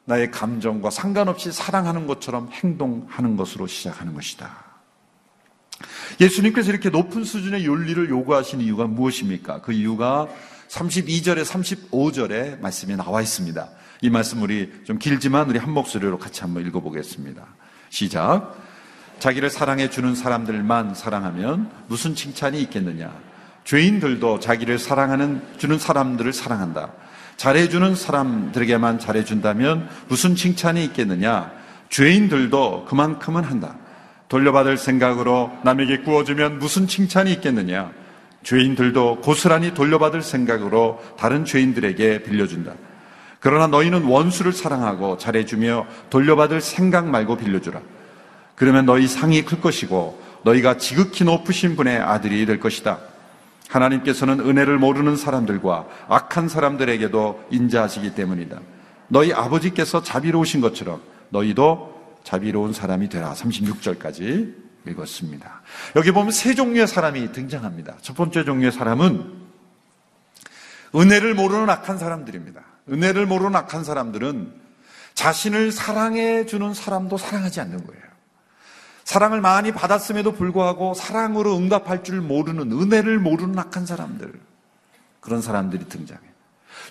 나의 0.05 0.31
감정과 0.31 0.91
상관없이 0.91 1.53
사랑하는 1.53 2.07
것처럼 2.07 2.49
행동하는 2.51 3.37
것으로 3.37 3.67
시작하는 3.67 4.15
것이다. 4.15 4.73
예수님께서 6.21 6.71
이렇게 6.71 6.91
높은 6.91 7.25
수준의 7.25 7.65
윤리를 7.65 8.09
요구하신 8.09 8.61
이유가 8.61 8.87
무엇입니까? 8.87 9.63
그 9.63 9.73
이유가 9.73 10.29
32절에 10.69 11.45
35절에 11.45 12.61
말씀이 12.61 12.97
나와 12.97 13.21
있습니다. 13.21 13.69
이 14.03 14.11
말씀 14.11 14.43
우리 14.43 14.73
좀 14.85 14.99
길지만 14.99 15.49
우리 15.49 15.59
한 15.59 15.71
목소리로 15.71 16.19
같이 16.19 16.41
한번 16.41 16.67
읽어보겠습니다. 16.67 17.47
시작. 17.91 18.57
자기를 19.19 19.51
사랑해 19.51 19.89
주는 19.89 20.15
사람들만 20.15 20.95
사랑하면 20.95 21.71
무슨 21.87 22.15
칭찬이 22.15 22.61
있겠느냐? 22.63 23.13
죄인들도 23.65 24.41
자기를 24.41 24.79
사랑하는 24.79 25.43
주는 25.59 25.79
사람들을 25.79 26.33
사랑한다. 26.33 26.93
잘해주는 27.43 27.97
사람들에게만 27.97 29.01
잘해준다면 29.01 29.89
무슨 30.07 30.37
칭찬이 30.37 30.85
있겠느냐? 30.85 31.51
죄인들도 31.89 32.85
그만큼은 32.85 33.43
한다. 33.43 33.75
돌려받을 34.29 34.77
생각으로 34.77 35.51
남에게 35.65 36.03
구워주면 36.03 36.61
무슨 36.61 36.87
칭찬이 36.87 37.33
있겠느냐? 37.33 37.91
죄인들도 38.45 39.23
고스란히 39.23 39.75
돌려받을 39.75 40.23
생각으로 40.23 41.03
다른 41.19 41.45
죄인들에게 41.45 42.23
빌려준다. 42.23 42.75
그러나 43.41 43.67
너희는 43.67 44.05
원수를 44.05 44.53
사랑하고 44.53 45.19
잘해주며 45.19 45.87
돌려받을 46.11 46.61
생각 46.61 47.09
말고 47.09 47.39
빌려주라. 47.39 47.81
그러면 48.55 48.87
너희 48.87 49.09
상이 49.09 49.45
클 49.45 49.61
것이고 49.61 50.23
너희가 50.45 50.77
지극히 50.77 51.25
높으신 51.25 51.75
분의 51.75 51.99
아들이 51.99 52.47
될 52.47 52.61
것이다. 52.61 53.01
하나님께서는 53.73 54.41
은혜를 54.41 54.79
모르는 54.79 55.17
사람들과 55.17 55.87
악한 56.09 56.49
사람들에게도 56.49 57.49
인자하시기 57.51 58.15
때문이다. 58.15 58.61
너희 59.09 59.33
아버지께서 59.33 60.03
자비로우신 60.03 60.61
것처럼 60.61 61.03
너희도 61.31 62.19
자비로운 62.25 62.73
사람이 62.73 63.09
되라. 63.09 63.33
36절까지 63.33 64.55
읽었습니다. 64.89 65.63
여기 65.97 66.11
보면 66.13 66.33
세 66.33 66.55
종류의 66.55 66.87
사람이 66.87 67.33
등장합니다. 67.33 67.97
첫 68.03 68.17
번째 68.17 68.45
종류의 68.45 68.73
사람은 68.73 69.43
은혜를 70.95 71.35
모르는 71.35 71.71
악한 71.71 71.99
사람들입니다. 71.99 72.61
은혜를 72.91 73.27
모르는 73.27 73.57
악한 73.57 73.85
사람들은 73.85 74.53
자신을 75.15 75.73
사랑해 75.73 76.47
주는 76.47 76.75
사람도 76.75 77.17
사랑하지 77.17 77.61
않는 77.61 77.87
거예요. 77.87 78.03
사랑을 79.05 79.41
많이 79.41 79.73
받았음에도 79.73 80.33
불구하고 80.33 80.95
사랑으로 80.95 81.57
응답할 81.57 82.05
줄 82.05 82.21
모르는 82.21 82.73
은혜를 82.73 83.19
모르는 83.19 83.59
악한 83.59 83.87
사람들 83.87 84.33
그런 85.21 85.43
사람들이 85.43 85.89
등장해. 85.89 86.21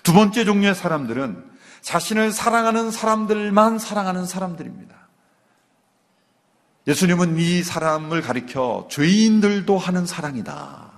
두 0.02 0.12
번째 0.12 0.44
종류의 0.44 0.74
사람들은 0.74 1.52
자신을 1.80 2.32
사랑하는 2.32 2.90
사람들만 2.90 3.78
사랑하는 3.78 4.26
사람들입니다. 4.26 4.94
예수님은 6.86 7.38
이 7.38 7.62
사람을 7.62 8.22
가리켜 8.22 8.88
죄인들도 8.90 9.78
하는 9.78 10.06
사랑이다. 10.06 10.90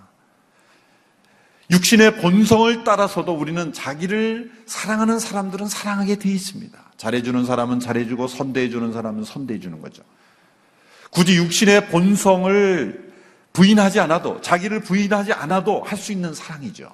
육신의 1.70 2.20
본성을 2.20 2.84
따라서도 2.84 3.34
우리는 3.34 3.72
자기를 3.72 4.52
사랑하는 4.66 5.18
사람들은 5.18 5.68
사랑하게 5.68 6.16
되어 6.16 6.32
있습니다. 6.32 6.78
잘해주는 6.96 7.44
사람은 7.44 7.80
잘해주고 7.80 8.28
선대해주는 8.28 8.92
사람은 8.92 9.24
선대해주는 9.24 9.80
거죠. 9.80 10.02
굳이 11.14 11.36
육신의 11.36 11.88
본성을 11.90 13.12
부인하지 13.52 14.00
않아도 14.00 14.40
자기를 14.40 14.80
부인하지 14.80 15.32
않아도 15.32 15.82
할 15.82 15.96
수 15.96 16.10
있는 16.10 16.34
사랑이죠. 16.34 16.90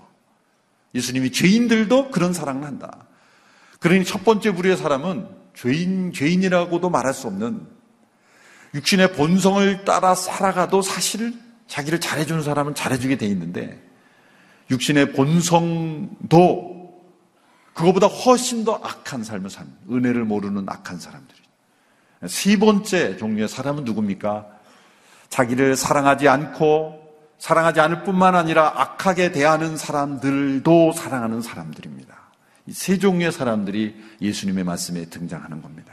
예수님이 0.95 1.33
죄인들도 1.33 2.11
그런 2.11 2.35
사랑을 2.35 2.65
한다. 2.65 3.07
그러니 3.79 4.05
첫 4.05 4.23
번째 4.25 4.53
부류의 4.53 4.77
사람은 4.77 5.27
죄인 5.55 6.13
죄인이라고도 6.13 6.91
말할 6.91 7.15
수 7.15 7.29
없는 7.29 7.67
육신의 8.75 9.15
본성을 9.15 9.85
따라 9.87 10.15
살아가도 10.15 10.83
사실 10.83 11.33
자기를 11.67 12.01
잘해주는 12.01 12.43
사람은 12.43 12.75
잘해주게 12.75 13.17
돼 13.17 13.27
있는데 13.27 13.83
육신의 14.71 15.13
본성도 15.13 17.01
그거보다 17.73 18.07
훨씬 18.07 18.65
더 18.65 18.75
악한 18.83 19.25
삶을 19.25 19.49
사는 19.49 19.73
은혜를 19.91 20.25
모르는 20.25 20.67
악한 20.69 21.01
사람들. 21.01 21.40
세 22.27 22.59
번째 22.59 23.17
종류의 23.17 23.49
사람은 23.49 23.85
누굽니까? 23.85 24.47
자기를 25.31 25.77
사랑하지 25.77 26.29
않고 26.29 26.99
사랑하지 27.39 27.81
않을 27.81 28.03
뿐만 28.03 28.35
아니라 28.35 28.73
악하게 28.77 29.33
대하는 29.33 29.77
사람들도 29.77 30.93
사랑하는 30.93 31.41
사람들입니다. 31.41 32.21
이 32.67 32.73
세 32.73 32.99
종류의 32.99 33.33
사람들이 33.33 33.97
예수님의 34.21 34.65
말씀에 34.65 35.07
등장하는 35.07 35.63
겁니다. 35.63 35.93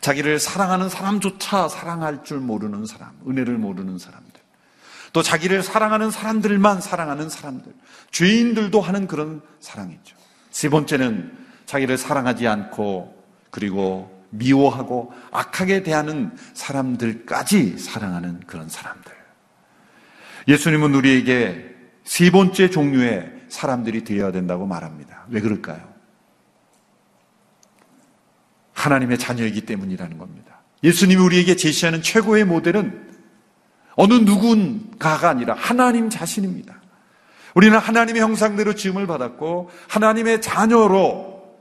자기를 0.00 0.38
사랑하는 0.38 0.88
사람조차 0.88 1.68
사랑할 1.68 2.24
줄 2.24 2.38
모르는 2.40 2.86
사람, 2.86 3.12
은혜를 3.28 3.58
모르는 3.58 3.98
사람들. 3.98 4.40
또 5.12 5.22
자기를 5.22 5.62
사랑하는 5.62 6.10
사람들만 6.10 6.80
사랑하는 6.80 7.28
사람들. 7.28 7.72
죄인들도 8.10 8.80
하는 8.80 9.06
그런 9.06 9.42
사랑이죠. 9.60 10.16
세 10.50 10.68
번째는 10.68 11.36
자기를 11.66 11.98
사랑하지 11.98 12.48
않고 12.48 13.22
그리고 13.50 14.19
미워하고 14.30 15.12
악하게 15.30 15.82
대하는 15.82 16.36
사람들까지 16.54 17.78
사랑하는 17.78 18.40
그런 18.46 18.68
사람들. 18.68 19.12
예수님은 20.48 20.94
우리에게 20.94 21.74
세 22.04 22.30
번째 22.30 22.70
종류의 22.70 23.32
사람들이 23.48 24.04
되어야 24.04 24.32
된다고 24.32 24.66
말합니다. 24.66 25.26
왜 25.28 25.40
그럴까요? 25.40 25.90
하나님의 28.72 29.18
자녀이기 29.18 29.66
때문이라는 29.66 30.16
겁니다. 30.18 30.60
예수님이 30.82 31.20
우리에게 31.20 31.56
제시하는 31.56 32.00
최고의 32.00 32.44
모델은 32.44 33.10
어느 33.96 34.14
누군가가 34.14 35.28
아니라 35.28 35.54
하나님 35.54 36.08
자신입니다. 36.08 36.80
우리는 37.54 37.76
하나님의 37.76 38.22
형상대로 38.22 38.74
지음을 38.74 39.06
받았고 39.06 39.70
하나님의 39.88 40.40
자녀로 40.40 41.58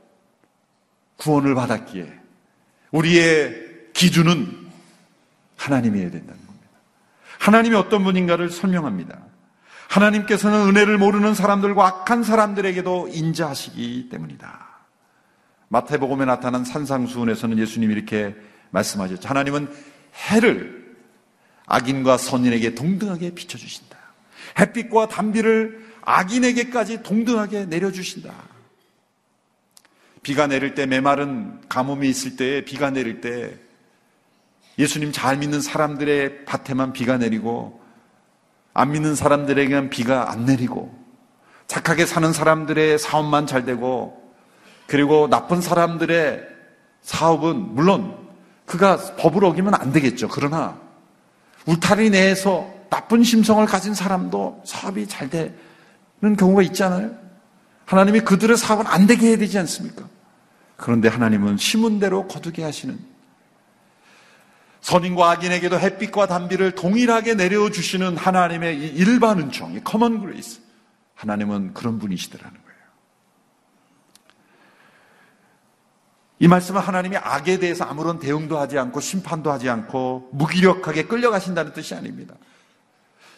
구원을 1.17 1.55
받았기에 1.55 2.18
우리의 2.91 3.55
기준은 3.93 4.69
하나님이어야 5.57 6.09
된다는 6.11 6.45
겁니다. 6.45 6.67
하나님이 7.39 7.75
어떤 7.75 8.03
분인가를 8.03 8.49
설명합니다. 8.49 9.19
하나님께서는 9.89 10.67
은혜를 10.67 10.97
모르는 10.97 11.33
사람들과 11.33 11.85
악한 11.87 12.23
사람들에게도 12.23 13.09
인자하시기 13.11 14.09
때문이다. 14.09 14.67
마태복음에 15.69 16.25
나타난 16.25 16.63
산상수훈에서는 16.63 17.57
예수님이 17.57 17.93
이렇게 17.93 18.35
말씀하셨죠. 18.71 19.27
하나님은 19.27 19.67
해를 20.29 20.95
악인과 21.65 22.17
선인에게 22.17 22.75
동등하게 22.75 23.31
비춰주신다. 23.31 23.97
햇빛과 24.59 25.07
단비를 25.07 25.87
악인에게까지 26.01 27.03
동등하게 27.03 27.65
내려주신다. 27.65 28.33
비가 30.21 30.47
내릴 30.47 30.75
때 30.75 30.85
메마른 30.85 31.61
가뭄이 31.69 32.09
있을 32.09 32.35
때 32.35 32.63
비가 32.65 32.89
내릴 32.89 33.21
때 33.21 33.57
예수님 34.77 35.11
잘 35.11 35.37
믿는 35.37 35.61
사람들의 35.61 36.45
밭에만 36.45 36.93
비가 36.93 37.17
내리고 37.17 37.81
안 38.73 38.91
믿는 38.91 39.15
사람들에게는 39.15 39.89
비가 39.89 40.31
안 40.31 40.45
내리고 40.45 40.97
착하게 41.67 42.05
사는 42.05 42.31
사람들의 42.31 42.97
사업만 42.97 43.45
잘 43.45 43.65
되고 43.65 44.33
그리고 44.87 45.27
나쁜 45.29 45.61
사람들의 45.61 46.47
사업은 47.01 47.75
물론 47.75 48.17
그가 48.65 48.97
법을 49.17 49.43
어기면 49.45 49.75
안 49.75 49.91
되겠죠. 49.91 50.27
그러나 50.29 50.79
울타리 51.65 52.09
내에서 52.09 52.71
나쁜 52.89 53.23
심성을 53.23 53.63
가진 53.65 53.93
사람도 53.93 54.63
사업이 54.65 55.07
잘 55.07 55.29
되는 55.29 55.55
경우가 56.37 56.61
있잖아요. 56.63 57.28
하나님이 57.89 58.19
그들의 58.19 58.55
사업은 58.55 58.85
안 58.85 59.07
되게 59.07 59.29
해야 59.29 59.37
되지 59.37 59.57
않습니까? 59.57 60.07
그런데 60.77 61.09
하나님은 61.09 61.57
심은 61.57 61.99
대로 61.99 62.27
거두게 62.27 62.63
하시는 62.63 62.99
선인과 64.81 65.31
악인에게도 65.31 65.79
햇빛과 65.79 66.27
단비를 66.27 66.75
동일하게 66.75 67.33
내려 67.33 67.71
주시는 67.71 68.15
하나님의 68.15 68.77
일반 68.77 69.39
은총, 69.39 69.73
이 69.73 69.83
common 69.83 70.21
grace. 70.21 70.61
하나님은 71.15 71.73
그런 71.73 71.97
분이시더라는 71.97 72.53
거예요. 72.53 72.79
이 76.37 76.47
말씀은 76.47 76.79
하나님이 76.79 77.17
악에 77.17 77.57
대해서 77.57 77.85
아무런 77.85 78.19
대응도 78.19 78.59
하지 78.59 78.77
않고 78.77 78.99
심판도 78.99 79.51
하지 79.51 79.67
않고 79.67 80.29
무기력하게 80.33 81.05
끌려가신다는 81.05 81.73
뜻이 81.73 81.95
아닙니다. 81.95 82.35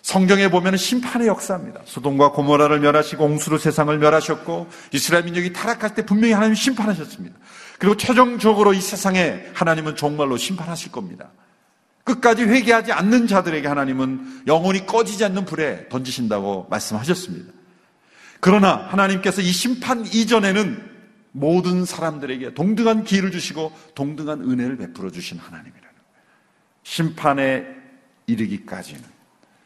성경에 0.02 0.50
보면 0.50 0.78
심판의 0.78 1.28
역사입니다. 1.28 1.82
소돔과 1.86 2.32
고모라를 2.32 2.80
멸하시고 2.80 3.24
옹수로 3.24 3.58
세상을 3.58 3.96
멸하셨고 3.98 4.68
이스라엘 4.94 5.26
민족이 5.26 5.54
타락할 5.54 5.94
때 5.94 6.06
분명히 6.06 6.34
하나님 6.34 6.56
심판하셨습니다. 6.56 7.38
그리고 7.78 7.96
최종적으로 7.98 8.74
이 8.74 8.82
세상에 8.82 9.46
하나님은 9.54 9.96
정말로 9.96 10.38
심판하실 10.38 10.92
겁니다. 10.92 11.30
끝까지 12.04 12.44
회개하지 12.44 12.92
않는 12.92 13.28
자들에게 13.28 13.68
하나님은 13.68 14.44
영원히 14.48 14.86
꺼지지 14.86 15.24
않는 15.26 15.46
불에 15.46 15.88
던지신다고 15.90 16.68
말씀하셨습니다. 16.70 17.54
그러나 18.40 18.88
하나님께서 18.90 19.42
이 19.42 19.52
심판 19.52 20.06
이전에는 20.06 20.90
모든 21.32 21.86
사람들에게 21.86 22.56
동등한 22.56 23.04
기회를 23.04 23.32
주시고 23.32 23.72
동등한 23.94 24.42
은혜를 24.42 24.78
베풀어 24.78 25.12
주신 25.12 25.38
하나님이라는 25.38 25.80
거예요. 25.80 26.06
심판에 26.84 27.68
이르기까지는 28.26 29.11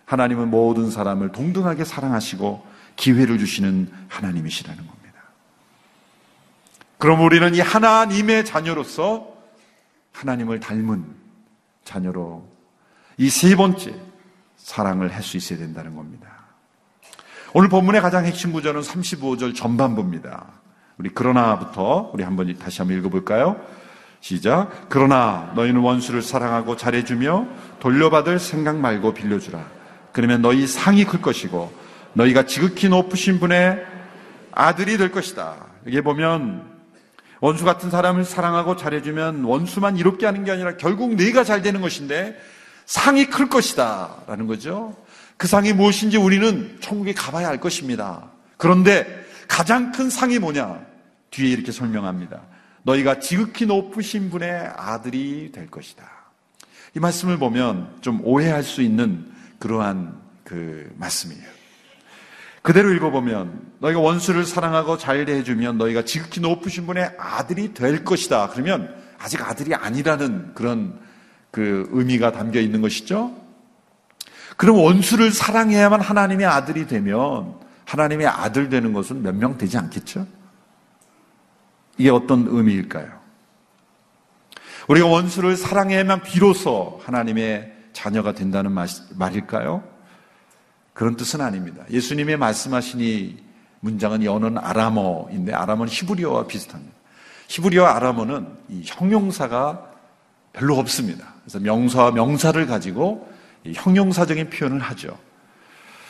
하나님은 0.05 0.49
모든 0.49 0.91
사람을 0.91 1.31
동등하게 1.31 1.83
사랑하시고 1.83 2.65
기회를 2.95 3.37
주시는 3.39 3.91
하나님이시라는 4.07 4.77
겁니다. 4.77 5.21
그럼 6.97 7.21
우리는 7.21 7.55
이 7.55 7.59
하나님의 7.59 8.45
자녀로서 8.45 9.33
하나님을 10.13 10.59
닮은 10.59 11.05
자녀로 11.83 12.47
이 13.17 13.29
세 13.29 13.55
번째 13.55 13.93
사랑을 14.57 15.13
할 15.13 15.21
수 15.21 15.37
있어야 15.37 15.59
된다는 15.59 15.95
겁니다. 15.95 16.27
오늘 17.53 17.69
본문의 17.69 18.01
가장 18.01 18.25
핵심 18.25 18.51
구절은 18.51 18.81
35절 18.81 19.55
전반부입니다. 19.55 20.45
우리 20.97 21.09
그러나부터 21.09 22.11
우리 22.13 22.23
한번 22.23 22.57
다시 22.57 22.79
한번 22.81 22.97
읽어볼까요? 22.97 23.59
시작. 24.21 24.89
그러나 24.89 25.51
너희는 25.55 25.81
원수를 25.81 26.21
사랑하고 26.21 26.75
잘해주며 26.77 27.47
돌려받을 27.79 28.39
생각 28.39 28.77
말고 28.77 29.13
빌려주라. 29.13 29.74
그러면 30.15 30.41
너희 30.41 30.65
상이 30.65 31.03
클 31.03 31.21
것이고 31.21 31.73
너희가 32.13 32.45
지극히 32.45 32.87
높으신 32.87 33.37
분의 33.41 33.85
아들이 34.53 34.97
될 34.97 35.11
것이다. 35.11 35.57
여기 35.87 35.99
보면 35.99 36.63
원수 37.41 37.65
같은 37.65 37.89
사람을 37.89 38.23
사랑하고 38.23 38.77
잘해주면 38.77 39.43
원수만 39.43 39.97
이롭게 39.97 40.25
하는 40.25 40.45
게 40.45 40.51
아니라 40.51 40.77
결국 40.77 41.15
네가 41.15 41.43
잘 41.43 41.61
되는 41.61 41.81
것인데 41.81 42.39
상이 42.85 43.25
클 43.25 43.49
것이다. 43.49 44.23
라는 44.25 44.47
거죠. 44.47 44.95
그 45.35 45.47
상이 45.47 45.73
무엇인지 45.73 46.15
우리는 46.15 46.77
천국에 46.79 47.13
가봐야 47.13 47.49
알 47.49 47.59
것입니다. 47.59 48.29
그런데 48.55 49.05
가장 49.49 49.91
큰 49.91 50.09
상이 50.09 50.39
뭐냐? 50.39 50.79
뒤에 51.31 51.49
이렇게 51.49 51.73
설명합니다. 51.73 52.39
너희가 52.83 53.19
지극히 53.19 53.65
높으신 53.65 54.29
분의 54.29 54.71
아들이 54.77 55.51
될 55.51 55.69
것이다. 55.69 56.09
이 56.95 57.01
말씀을 57.01 57.37
보면 57.37 57.97
좀 57.99 58.21
오해할 58.23 58.63
수 58.63 58.81
있는 58.81 59.34
그러한 59.59 60.21
그 60.43 60.93
말씀이에요. 60.97 61.43
그대로 62.61 62.91
읽어보면 62.93 63.73
너희가 63.79 63.99
원수를 63.99 64.43
사랑하고 64.43 64.97
잘 64.97 65.25
대해주면 65.25 65.77
너희가 65.77 66.03
지극히 66.03 66.41
높으신 66.41 66.87
분의 66.87 67.15
아들이 67.17 67.73
될 67.73 68.03
것이다. 68.03 68.49
그러면 68.49 68.95
아직 69.19 69.41
아들이 69.41 69.75
아니라는 69.75 70.53
그런 70.55 70.99
그 71.51 71.87
의미가 71.91 72.31
담겨 72.31 72.59
있는 72.59 72.81
것이죠. 72.81 73.35
그럼 74.57 74.77
원수를 74.77 75.31
사랑해야만 75.31 76.01
하나님의 76.01 76.45
아들이 76.45 76.87
되면 76.87 77.59
하나님의 77.85 78.25
아들 78.27 78.69
되는 78.69 78.93
것은 78.93 79.21
몇 79.21 79.35
명 79.35 79.57
되지 79.57 79.77
않겠죠? 79.77 80.25
이게 81.97 82.09
어떤 82.09 82.47
의미일까요? 82.47 83.07
우리가 84.87 85.07
원수를 85.07 85.55
사랑해야만 85.55 86.23
비로소 86.23 86.99
하나님의 87.05 87.74
자녀가 87.95 88.33
된다는 88.33 88.75
말일까요? 89.15 89.83
그런 90.93 91.15
뜻은 91.15 91.41
아닙니다. 91.41 91.83
예수님의 91.89 92.37
말씀하신 92.37 92.99
이 92.99 93.37
문장은 93.79 94.23
연어는 94.23 94.57
아람어인데 94.57 95.53
아람어는 95.53 95.91
히브리어와 95.91 96.45
비슷합니다. 96.47 96.93
히브리어 97.47 97.85
아람어는 97.85 98.47
이 98.69 98.83
형용사가 98.85 99.91
별로 100.53 100.77
없습니다. 100.77 101.33
그래서 101.41 101.59
명사와 101.59 102.11
명사를 102.11 102.65
가지고 102.67 103.29
형용사적인 103.65 104.49
표현을 104.49 104.79
하죠. 104.79 105.17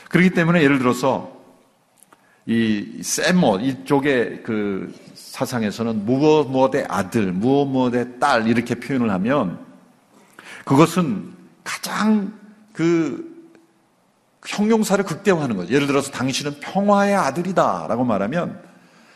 그렇기 0.10 0.32
때문에 0.32 0.64
예를 0.64 0.80
들어서 0.80 1.36
이 2.46 3.02
세모 3.02 3.60
이쪽의 3.60 4.44
그 4.44 4.94
사상에서는 5.14 6.06
무엇 6.06 6.48
무엇의 6.50 6.86
아들, 6.88 7.32
무엇 7.32 7.66
무엇의 7.66 8.20
딸 8.20 8.48
이렇게 8.48 8.76
표현을 8.76 9.10
하면 9.12 9.60
그것은 10.64 11.35
가장 11.66 12.32
그 12.72 13.36
형용사를 14.46 15.04
극대화하는 15.04 15.58
거죠. 15.58 15.74
예를 15.74 15.88
들어서 15.88 16.12
당신은 16.12 16.62
평화의 16.62 17.16
아들이다 17.16 17.88
라고 17.90 18.06
말하면 18.06 18.64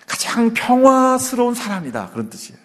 가장 0.07 0.53
평화스러운 0.53 1.53
사람이다 1.55 2.09
그런 2.09 2.29
뜻이에요. 2.29 2.59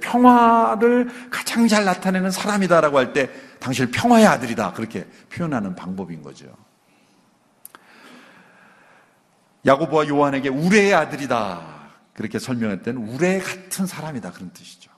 평화를 0.00 1.10
가장 1.30 1.68
잘 1.68 1.84
나타내는 1.84 2.30
사람이다 2.30 2.80
라고 2.80 2.98
할 2.98 3.12
때 3.12 3.28
당신을 3.60 3.90
평화의 3.90 4.26
아들이다 4.26 4.72
그렇게 4.72 5.06
표현하는 5.30 5.74
방법인 5.76 6.22
거죠. 6.22 6.46
야고보와 9.66 10.08
요한에게 10.08 10.48
우레의 10.48 10.94
아들이다 10.94 11.80
그렇게 12.14 12.38
설명했던 12.38 12.96
우레 12.96 13.40
같은 13.40 13.86
사람이다 13.86 14.32
그런 14.32 14.52
뜻이죠. 14.52 14.89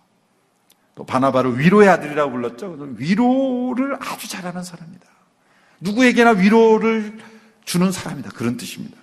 또 0.94 1.04
바나바를 1.04 1.58
위로의 1.58 1.88
아들이라고 1.88 2.30
불렀죠. 2.30 2.76
위로를 2.96 3.96
아주 4.00 4.28
잘하는 4.28 4.62
사람이다. 4.62 5.06
누구에게나 5.80 6.30
위로를 6.30 7.18
주는 7.64 7.90
사람이다 7.90 8.30
그런 8.30 8.56
뜻입니다. 8.56 8.96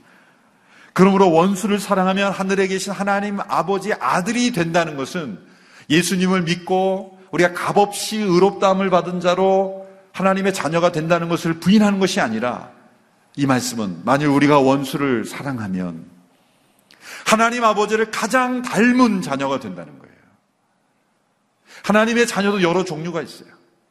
그러므로 0.93 1.31
원수를 1.31 1.79
사랑하면 1.79 2.31
하늘에 2.31 2.67
계신 2.67 2.91
하나님 2.91 3.39
아버지 3.39 3.93
아들이 3.93 4.51
된다는 4.51 4.97
것은 4.97 5.39
예수님을 5.89 6.43
믿고 6.43 7.19
우리가 7.31 7.53
값없이 7.53 8.17
의롭다함을 8.17 8.89
받은 8.89 9.19
자로 9.19 9.87
하나님의 10.11 10.53
자녀가 10.53 10.91
된다는 10.91 11.29
것을 11.29 11.55
부인하는 11.55 11.99
것이 11.99 12.19
아니라 12.19 12.71
이 13.35 13.45
말씀은 13.45 14.01
만일 14.03 14.27
우리가 14.27 14.59
원수를 14.59 15.25
사랑하면 15.25 16.05
하나님 17.25 17.63
아버지를 17.63 18.11
가장 18.11 18.61
닮은 18.61 19.21
자녀가 19.21 19.59
된다는 19.59 19.97
거예요. 19.99 20.08
하나님의 21.83 22.27
자녀도 22.27 22.61
여러 22.61 22.83
종류가 22.83 23.21
있어요. 23.21 23.49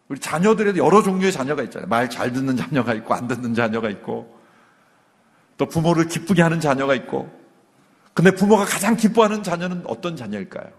우리 0.09 0.19
자녀들에도 0.21 0.79
여러 0.79 1.03
종류의 1.03 1.33
자녀가 1.33 1.63
있잖아요. 1.65 1.89
말 1.89 2.09
잘 2.09 2.33
듣는 2.33 2.57
자녀가 2.57 2.95
있고 2.95 3.15
안 3.15 3.29
듣는 3.29 3.55
자녀가 3.55 3.91
있고 3.91 4.39
또 5.57 5.67
부모를 5.67 6.07
기쁘게 6.07 6.41
하는 6.43 6.61
자녀가 6.61 6.95
있고 6.95 7.31
근데 8.15 8.31
부모가 8.31 8.65
가장 8.65 8.97
기뻐하는 8.97 9.43
자녀는 9.43 9.85
어떤 9.87 10.17
자녀일까요? 10.17 10.71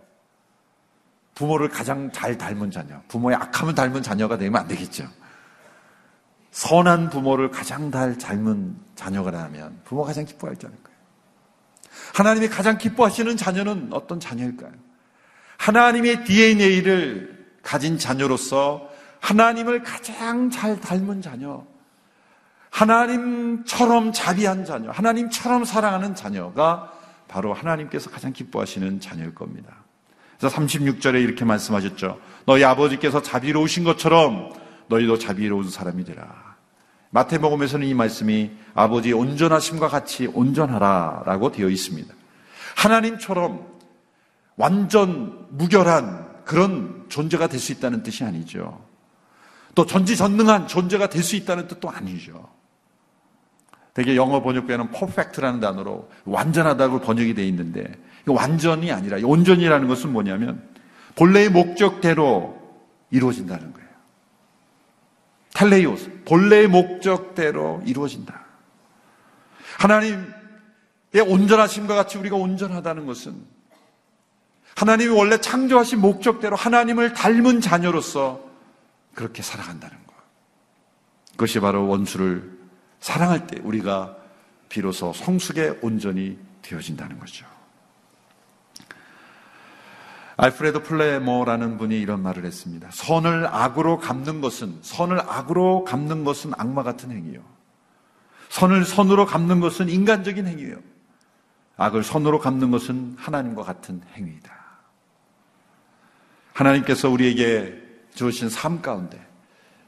부모를 1.36 1.70
가장 1.70 2.12
잘 2.12 2.38
닮은 2.38 2.70
자녀, 2.70 3.02
부모의 3.08 3.38
악함을 3.38 3.74
닮은 3.74 4.04
자녀가 4.04 4.38
되면 4.38 4.60
안 4.60 4.68
되겠죠. 4.68 5.08
선한 6.52 7.12
부모를 7.12 7.50
가장 7.50 7.92
잘 7.92 8.18
닮은 8.18 8.76
자녀가 8.96 9.32
라면 9.32 9.80
부모가 9.86 10.08
가장 10.08 10.26
기뻐하지 10.26 10.66
않을까요? 10.66 10.96
하나님이 12.16 12.50
가장 12.50 12.78
기뻐하시는 12.78 13.38
자녀는 13.38 13.90
어떤 13.94 14.20
자녀일까요? 14.20 14.74
하나님의 15.60 16.24
DNA를 16.24 17.38
가진 17.62 18.00
자녀로서 18.00 18.90
하나님을 19.20 19.84
가장 19.84 20.50
잘 20.50 20.80
닮은 20.80 21.22
자녀, 21.22 21.66
하나님처럼 22.72 24.14
자비한 24.14 24.64
자녀, 24.64 24.90
하나님처럼 24.90 25.66
사랑하는 25.66 26.16
자녀가 26.16 26.94
바로 27.28 27.54
하나님께서 27.54 28.10
가장 28.10 28.32
기뻐하시는 28.32 29.02
자녀일 29.02 29.36
겁니다. 29.36 29.76
그래서 30.40 30.56
36절에 30.56 31.22
이렇게 31.22 31.44
말씀하셨죠. 31.44 32.20
너희 32.46 32.64
아버지께서 32.64 33.22
자비로우신 33.22 33.84
것처럼 33.84 34.54
너희도 34.88 35.20
자비로운 35.20 35.70
사람이 35.70 36.06
되라. 36.06 36.56
마태복음에서는 37.10 37.86
이 37.86 37.94
말씀이 37.94 38.52
아버지의 38.76 39.14
온전하심과 39.14 39.90
같이 39.90 40.28
온전하라라고 40.28 41.52
되어 41.52 41.68
있습니다. 41.68 42.14
하나님처럼 42.78 43.79
완전 44.60 45.48
무결한 45.52 46.44
그런 46.44 47.06
존재가 47.08 47.48
될 47.48 47.60
수 47.60 47.72
있다는 47.72 48.04
뜻이 48.04 48.24
아니죠. 48.26 48.86
또 49.74 49.86
전지전능한 49.86 50.68
존재가 50.68 51.08
될 51.08 51.24
수 51.24 51.36
있다는 51.38 51.68
뜻도 51.68 51.90
아니죠. 51.90 52.48
되게 53.94 54.16
영어 54.16 54.42
번역에는 54.42 54.92
perfect라는 54.92 55.62
단어로 55.62 56.10
완전하다고 56.26 57.00
번역이 57.00 57.34
되어 57.34 57.46
있는데 57.46 57.90
완전이 58.26 58.92
아니라 58.92 59.18
온전이라는 59.24 59.88
것은 59.88 60.12
뭐냐면 60.12 60.62
본래의 61.16 61.50
목적대로 61.50 62.60
이루어진다는 63.12 63.72
거예요. 63.74 63.90
텔레이오스 65.54 66.24
본래의 66.26 66.68
목적대로 66.68 67.82
이루어진다. 67.86 68.46
하나님의 69.80 70.26
온전하심과 71.28 71.96
같이 71.96 72.18
우리가 72.18 72.36
온전하다는 72.36 73.06
것은 73.06 73.59
하나님이 74.76 75.12
원래 75.14 75.40
창조하신 75.40 76.00
목적대로 76.00 76.56
하나님을 76.56 77.14
닮은 77.14 77.62
자녀로서 77.62 78.42
그렇게 79.14 79.42
살아간다는 79.42 79.98
것. 80.06 80.16
그것이 81.32 81.60
바로 81.60 81.88
원수를 81.88 82.58
사랑할 83.00 83.48
때 83.48 83.60
우리가 83.64 84.16
비로소 84.70 85.14
성숙의 85.14 85.80
온전이 85.82 86.38
되어진다는 86.62 87.20
거죠. 87.20 87.46
알프레드 90.38 90.84
플레모라는 90.84 91.78
분이 91.78 92.00
이런 92.00 92.22
말을 92.22 92.46
했습니다. 92.46 92.88
선을 92.94 93.46
악으로 93.48 93.98
갚는 93.98 94.40
것은 94.40 94.80
선을 94.82 95.20
악으로 95.20 95.84
갚는 95.84 96.24
것은 96.24 96.54
악마 96.58 96.84
같은 96.84 97.12
행위요. 97.12 97.42
선을 98.48 98.86
선으로 98.86 99.26
갚는 99.26 99.60
것은 99.60 99.90
인간적인 99.90 100.48
행위예요. 100.48 100.78
악을 101.76 102.04
선으로 102.04 102.40
갚는 102.40 102.72
것은 102.72 103.16
하나님과 103.18 103.64
같은 103.64 104.02
행위이다. 104.16 104.59
하나님께서 106.60 107.10
우리에게 107.10 107.82
주신 108.14 108.50
삶 108.50 108.82
가운데 108.82 109.20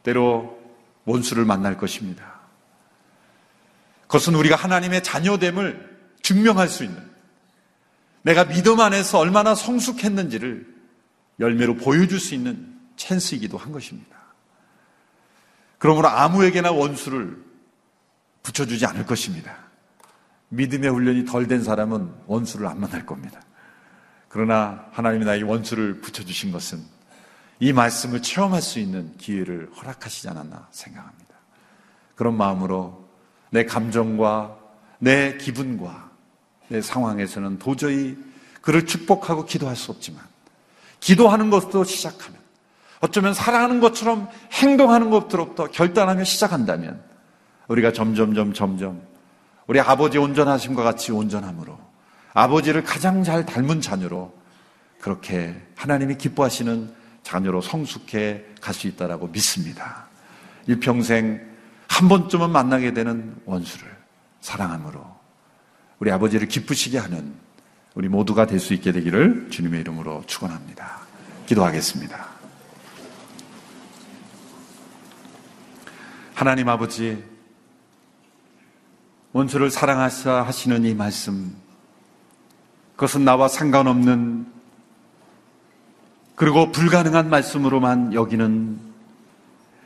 때로 0.04 0.60
원수를 1.06 1.46
만날 1.46 1.78
것입니다. 1.78 2.40
그것은 4.04 4.36
우리가 4.36 4.56
하나님의 4.56 5.04
자녀됨을 5.04 6.00
증명할 6.22 6.70
수 6.70 6.84
있는 6.84 7.10
내가 8.22 8.46
믿음 8.46 8.80
안에서 8.80 9.20
얼마나 9.20 9.56
성숙했는지를 9.56 10.68
열매로 11.40 11.76
보여줄 11.76 12.20
수 12.20 12.36
있는 12.36 12.80
찬스이기도 12.96 13.58
한 13.58 13.72
것입니다. 13.72 14.18
그러므로 15.78 16.08
아무에게나 16.10 16.72
원수를 16.72 17.44
붙여주지 18.44 18.86
않을 18.86 19.06
것입니다. 19.06 19.58
믿음의 20.50 20.90
훈련이 20.90 21.26
덜 21.26 21.48
된 21.48 21.64
사람은 21.64 22.12
원수를 22.28 22.68
안 22.68 22.80
만날 22.80 23.06
겁니다. 23.06 23.42
그러나 24.32 24.86
하나님이 24.92 25.26
나에게 25.26 25.44
원수를 25.44 26.00
붙여주신 26.00 26.54
것은 26.54 26.80
이 27.60 27.74
말씀을 27.74 28.22
체험할 28.22 28.62
수 28.62 28.80
있는 28.80 29.16
기회를 29.18 29.70
허락하시지 29.76 30.30
않았나 30.30 30.68
생각합니다. 30.72 31.36
그런 32.16 32.38
마음으로 32.38 33.08
내 33.50 33.66
감정과 33.66 34.58
내 35.00 35.38
기분과 35.38 36.10
내 36.70 36.82
상황에서는 36.82 37.60
도저히 37.60 38.18
그를 38.62 38.86
축복하고 38.86 39.46
기도할 39.46 39.76
수 39.76 39.92
없지만 39.92 40.24
기도하는 41.02 41.50
것도 41.50 41.84
시작하면 41.84 42.40
어쩌면 43.02 43.34
사랑하는 43.34 43.82
것처럼 43.82 44.30
행동하는 44.54 45.10
것부터 45.10 45.68
결단하며 45.68 46.24
시작한다면 46.24 47.04
우리가 47.68 47.92
점점점 47.92 48.54
점점 48.54 49.02
우리 49.68 49.80
아버지 49.82 50.18
온전하심과 50.18 50.84
같이 50.84 51.12
온전함으로 51.12 51.91
아버지를 52.34 52.84
가장 52.84 53.24
잘 53.24 53.46
닮은 53.46 53.82
자녀로 53.82 54.34
그렇게 55.00 55.56
하나님이 55.76 56.16
기뻐하시는 56.18 56.94
자녀로 57.24 57.62
성숙해 57.62 58.46
갈 58.62 58.74
수 58.74 58.88
있다라고 58.88 59.28
믿습니다. 59.28 60.08
일평생 60.68 61.42
한 61.88 62.08
번쯤은 62.08 62.50
만나게 62.52 62.94
되는 62.94 63.36
원수를 63.46 63.90
사랑함으로 64.42 65.04
우리 66.00 66.12
아버지를 66.12 66.48
기쁘시게 66.48 66.98
하는 66.98 67.34
우리 67.94 68.08
모두가 68.08 68.46
될 68.46 68.60
수 68.60 68.74
있게 68.74 68.92
되기를 68.92 69.50
주님의 69.50 69.82
이름으로 69.82 70.24
축원합니다. 70.26 71.02
기도하겠습니다. 71.46 72.28
하나님 76.34 76.70
아버지, 76.70 77.24
원수를 79.34 79.70
사랑하사 79.70 80.42
하시는 80.44 80.84
이 80.86 80.94
말씀, 80.96 81.56
그것은 83.02 83.26
나와 83.26 83.48
상관없는 83.48 84.46
그리고 86.36 86.72
불가능한 86.72 87.32
말씀으로만 87.32 88.14
여기는 88.14 88.80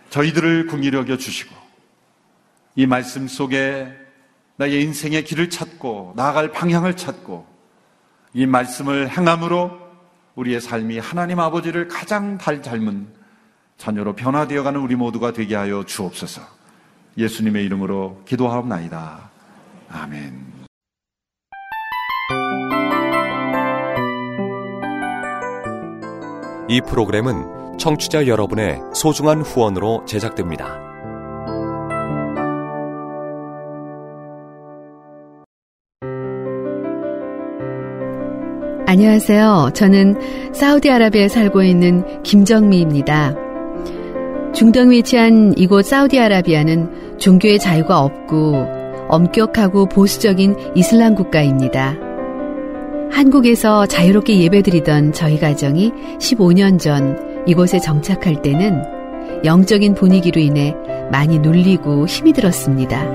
저희들을 0.09 0.67
궁일 0.67 0.95
여겨 0.95 1.15
주시고 1.15 1.55
이 2.75 2.85
말씀 2.85 3.29
속에 3.29 3.87
나의 4.57 4.83
인생의 4.83 5.23
길을 5.23 5.49
찾고 5.49 6.11
나아갈 6.17 6.51
방향을 6.51 6.97
찾고 6.97 7.47
이 8.33 8.45
말씀을 8.45 9.09
행함으로 9.09 9.79
우리의 10.35 10.59
삶이 10.59 10.99
하나님 10.99 11.39
아버지를 11.39 11.87
가장 11.87 12.37
잘 12.37 12.61
닮은 12.61 13.07
자녀로 13.77 14.17
변화되어가는 14.17 14.77
우리 14.77 14.97
모두가 14.97 15.31
되게 15.31 15.55
하여 15.55 15.85
주옵소서. 15.85 16.41
예수님의 17.17 17.63
이름으로 17.63 18.23
기도하옵나이다. 18.25 19.29
아멘. 19.89 20.54
이 26.67 26.81
프로그램은 26.81 27.77
청취자 27.77 28.25
여러분의 28.25 28.81
소중한 28.93 29.41
후원으로 29.41 30.03
제작됩니다. 30.05 30.81
안녕하세요. 38.87 39.71
저는 39.73 40.53
사우디아라비아에 40.53 41.27
살고 41.27 41.63
있는 41.63 42.23
김정미입니다. 42.23 43.35
중동 44.53 44.91
위치한 44.91 45.53
이곳 45.57 45.85
사우디아라비아는 45.85 47.17
종교의 47.19 47.59
자유가 47.59 47.99
없고 48.01 48.85
엄격하고 49.09 49.87
보수적인 49.87 50.55
이슬람 50.75 51.13
국가입니다. 51.13 52.04
한국에서 53.11 53.85
자유롭게 53.85 54.39
예배드리던 54.41 55.13
저희 55.13 55.39
가정이 55.39 55.91
15년 56.19 56.79
전 56.79 57.43
이곳에 57.45 57.79
정착할 57.79 58.41
때는 58.41 58.83
영적인 59.43 59.93
분위기로 59.93 60.41
인해 60.41 60.75
많이 61.11 61.39
눌리고 61.39 62.07
힘이 62.07 62.33
들었습니다. 62.33 63.05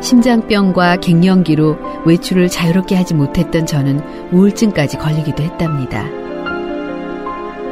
심장병과 0.00 0.96
갱년기로 0.96 1.76
외출을 2.04 2.48
자유롭게 2.48 2.94
하지 2.94 3.14
못했던 3.14 3.66
저는 3.66 4.00
우울증까지 4.32 4.98
걸리기도 4.98 5.42
했답니다. 5.42 6.04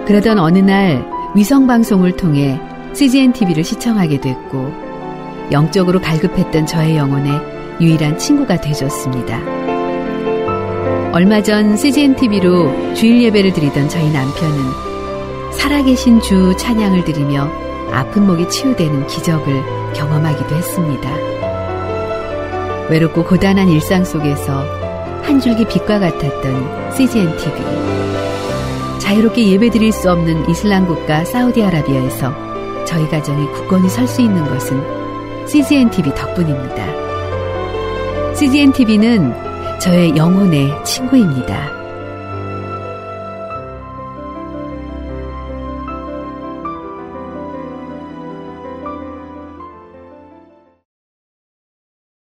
그러던 0.06 0.38
어느 0.38 0.58
날 0.58 1.04
위성방송을 1.34 2.16
통해 2.16 2.60
CGN 2.94 3.32
TV를 3.32 3.62
시청하게 3.62 4.20
됐고 4.20 4.72
영적으로 5.52 6.00
갈급했던 6.00 6.66
저의 6.66 6.96
영혼에 6.96 7.30
유일한 7.80 8.18
친구가 8.18 8.60
되줬습니다. 8.60 9.75
얼마 11.16 11.42
전 11.42 11.76
CGN 11.78 12.14
TV로 12.16 12.92
주일 12.92 13.22
예배를 13.22 13.54
드리던 13.54 13.88
저희 13.88 14.10
남편은 14.10 15.50
살아계신 15.50 16.20
주 16.20 16.54
찬양을 16.58 17.04
드리며 17.04 17.50
아픈 17.90 18.26
목이 18.26 18.46
치유되는 18.50 19.06
기적을 19.06 19.94
경험하기도 19.94 20.54
했습니다. 20.54 21.10
외롭고 22.90 23.24
고단한 23.24 23.70
일상 23.70 24.04
속에서 24.04 24.62
한 25.22 25.40
줄기 25.40 25.64
빛과 25.64 26.00
같았던 26.00 26.92
CGN 26.92 27.34
TV. 27.38 27.64
자유롭게 29.00 29.52
예배 29.52 29.70
드릴 29.70 29.92
수 29.92 30.10
없는 30.10 30.50
이슬람 30.50 30.86
국가 30.86 31.24
사우디아라비아에서 31.24 32.84
저희 32.84 33.08
가정이 33.08 33.50
굳건히 33.52 33.88
설 33.88 34.06
수 34.06 34.20
있는 34.20 34.44
것은 34.44 35.46
CGN 35.46 35.88
TV 35.88 36.14
덕분입니다. 36.14 38.34
CGN 38.34 38.72
TV는 38.72 39.45
저의 39.78 40.16
영혼의 40.16 40.72
친구입니다. 40.84 41.75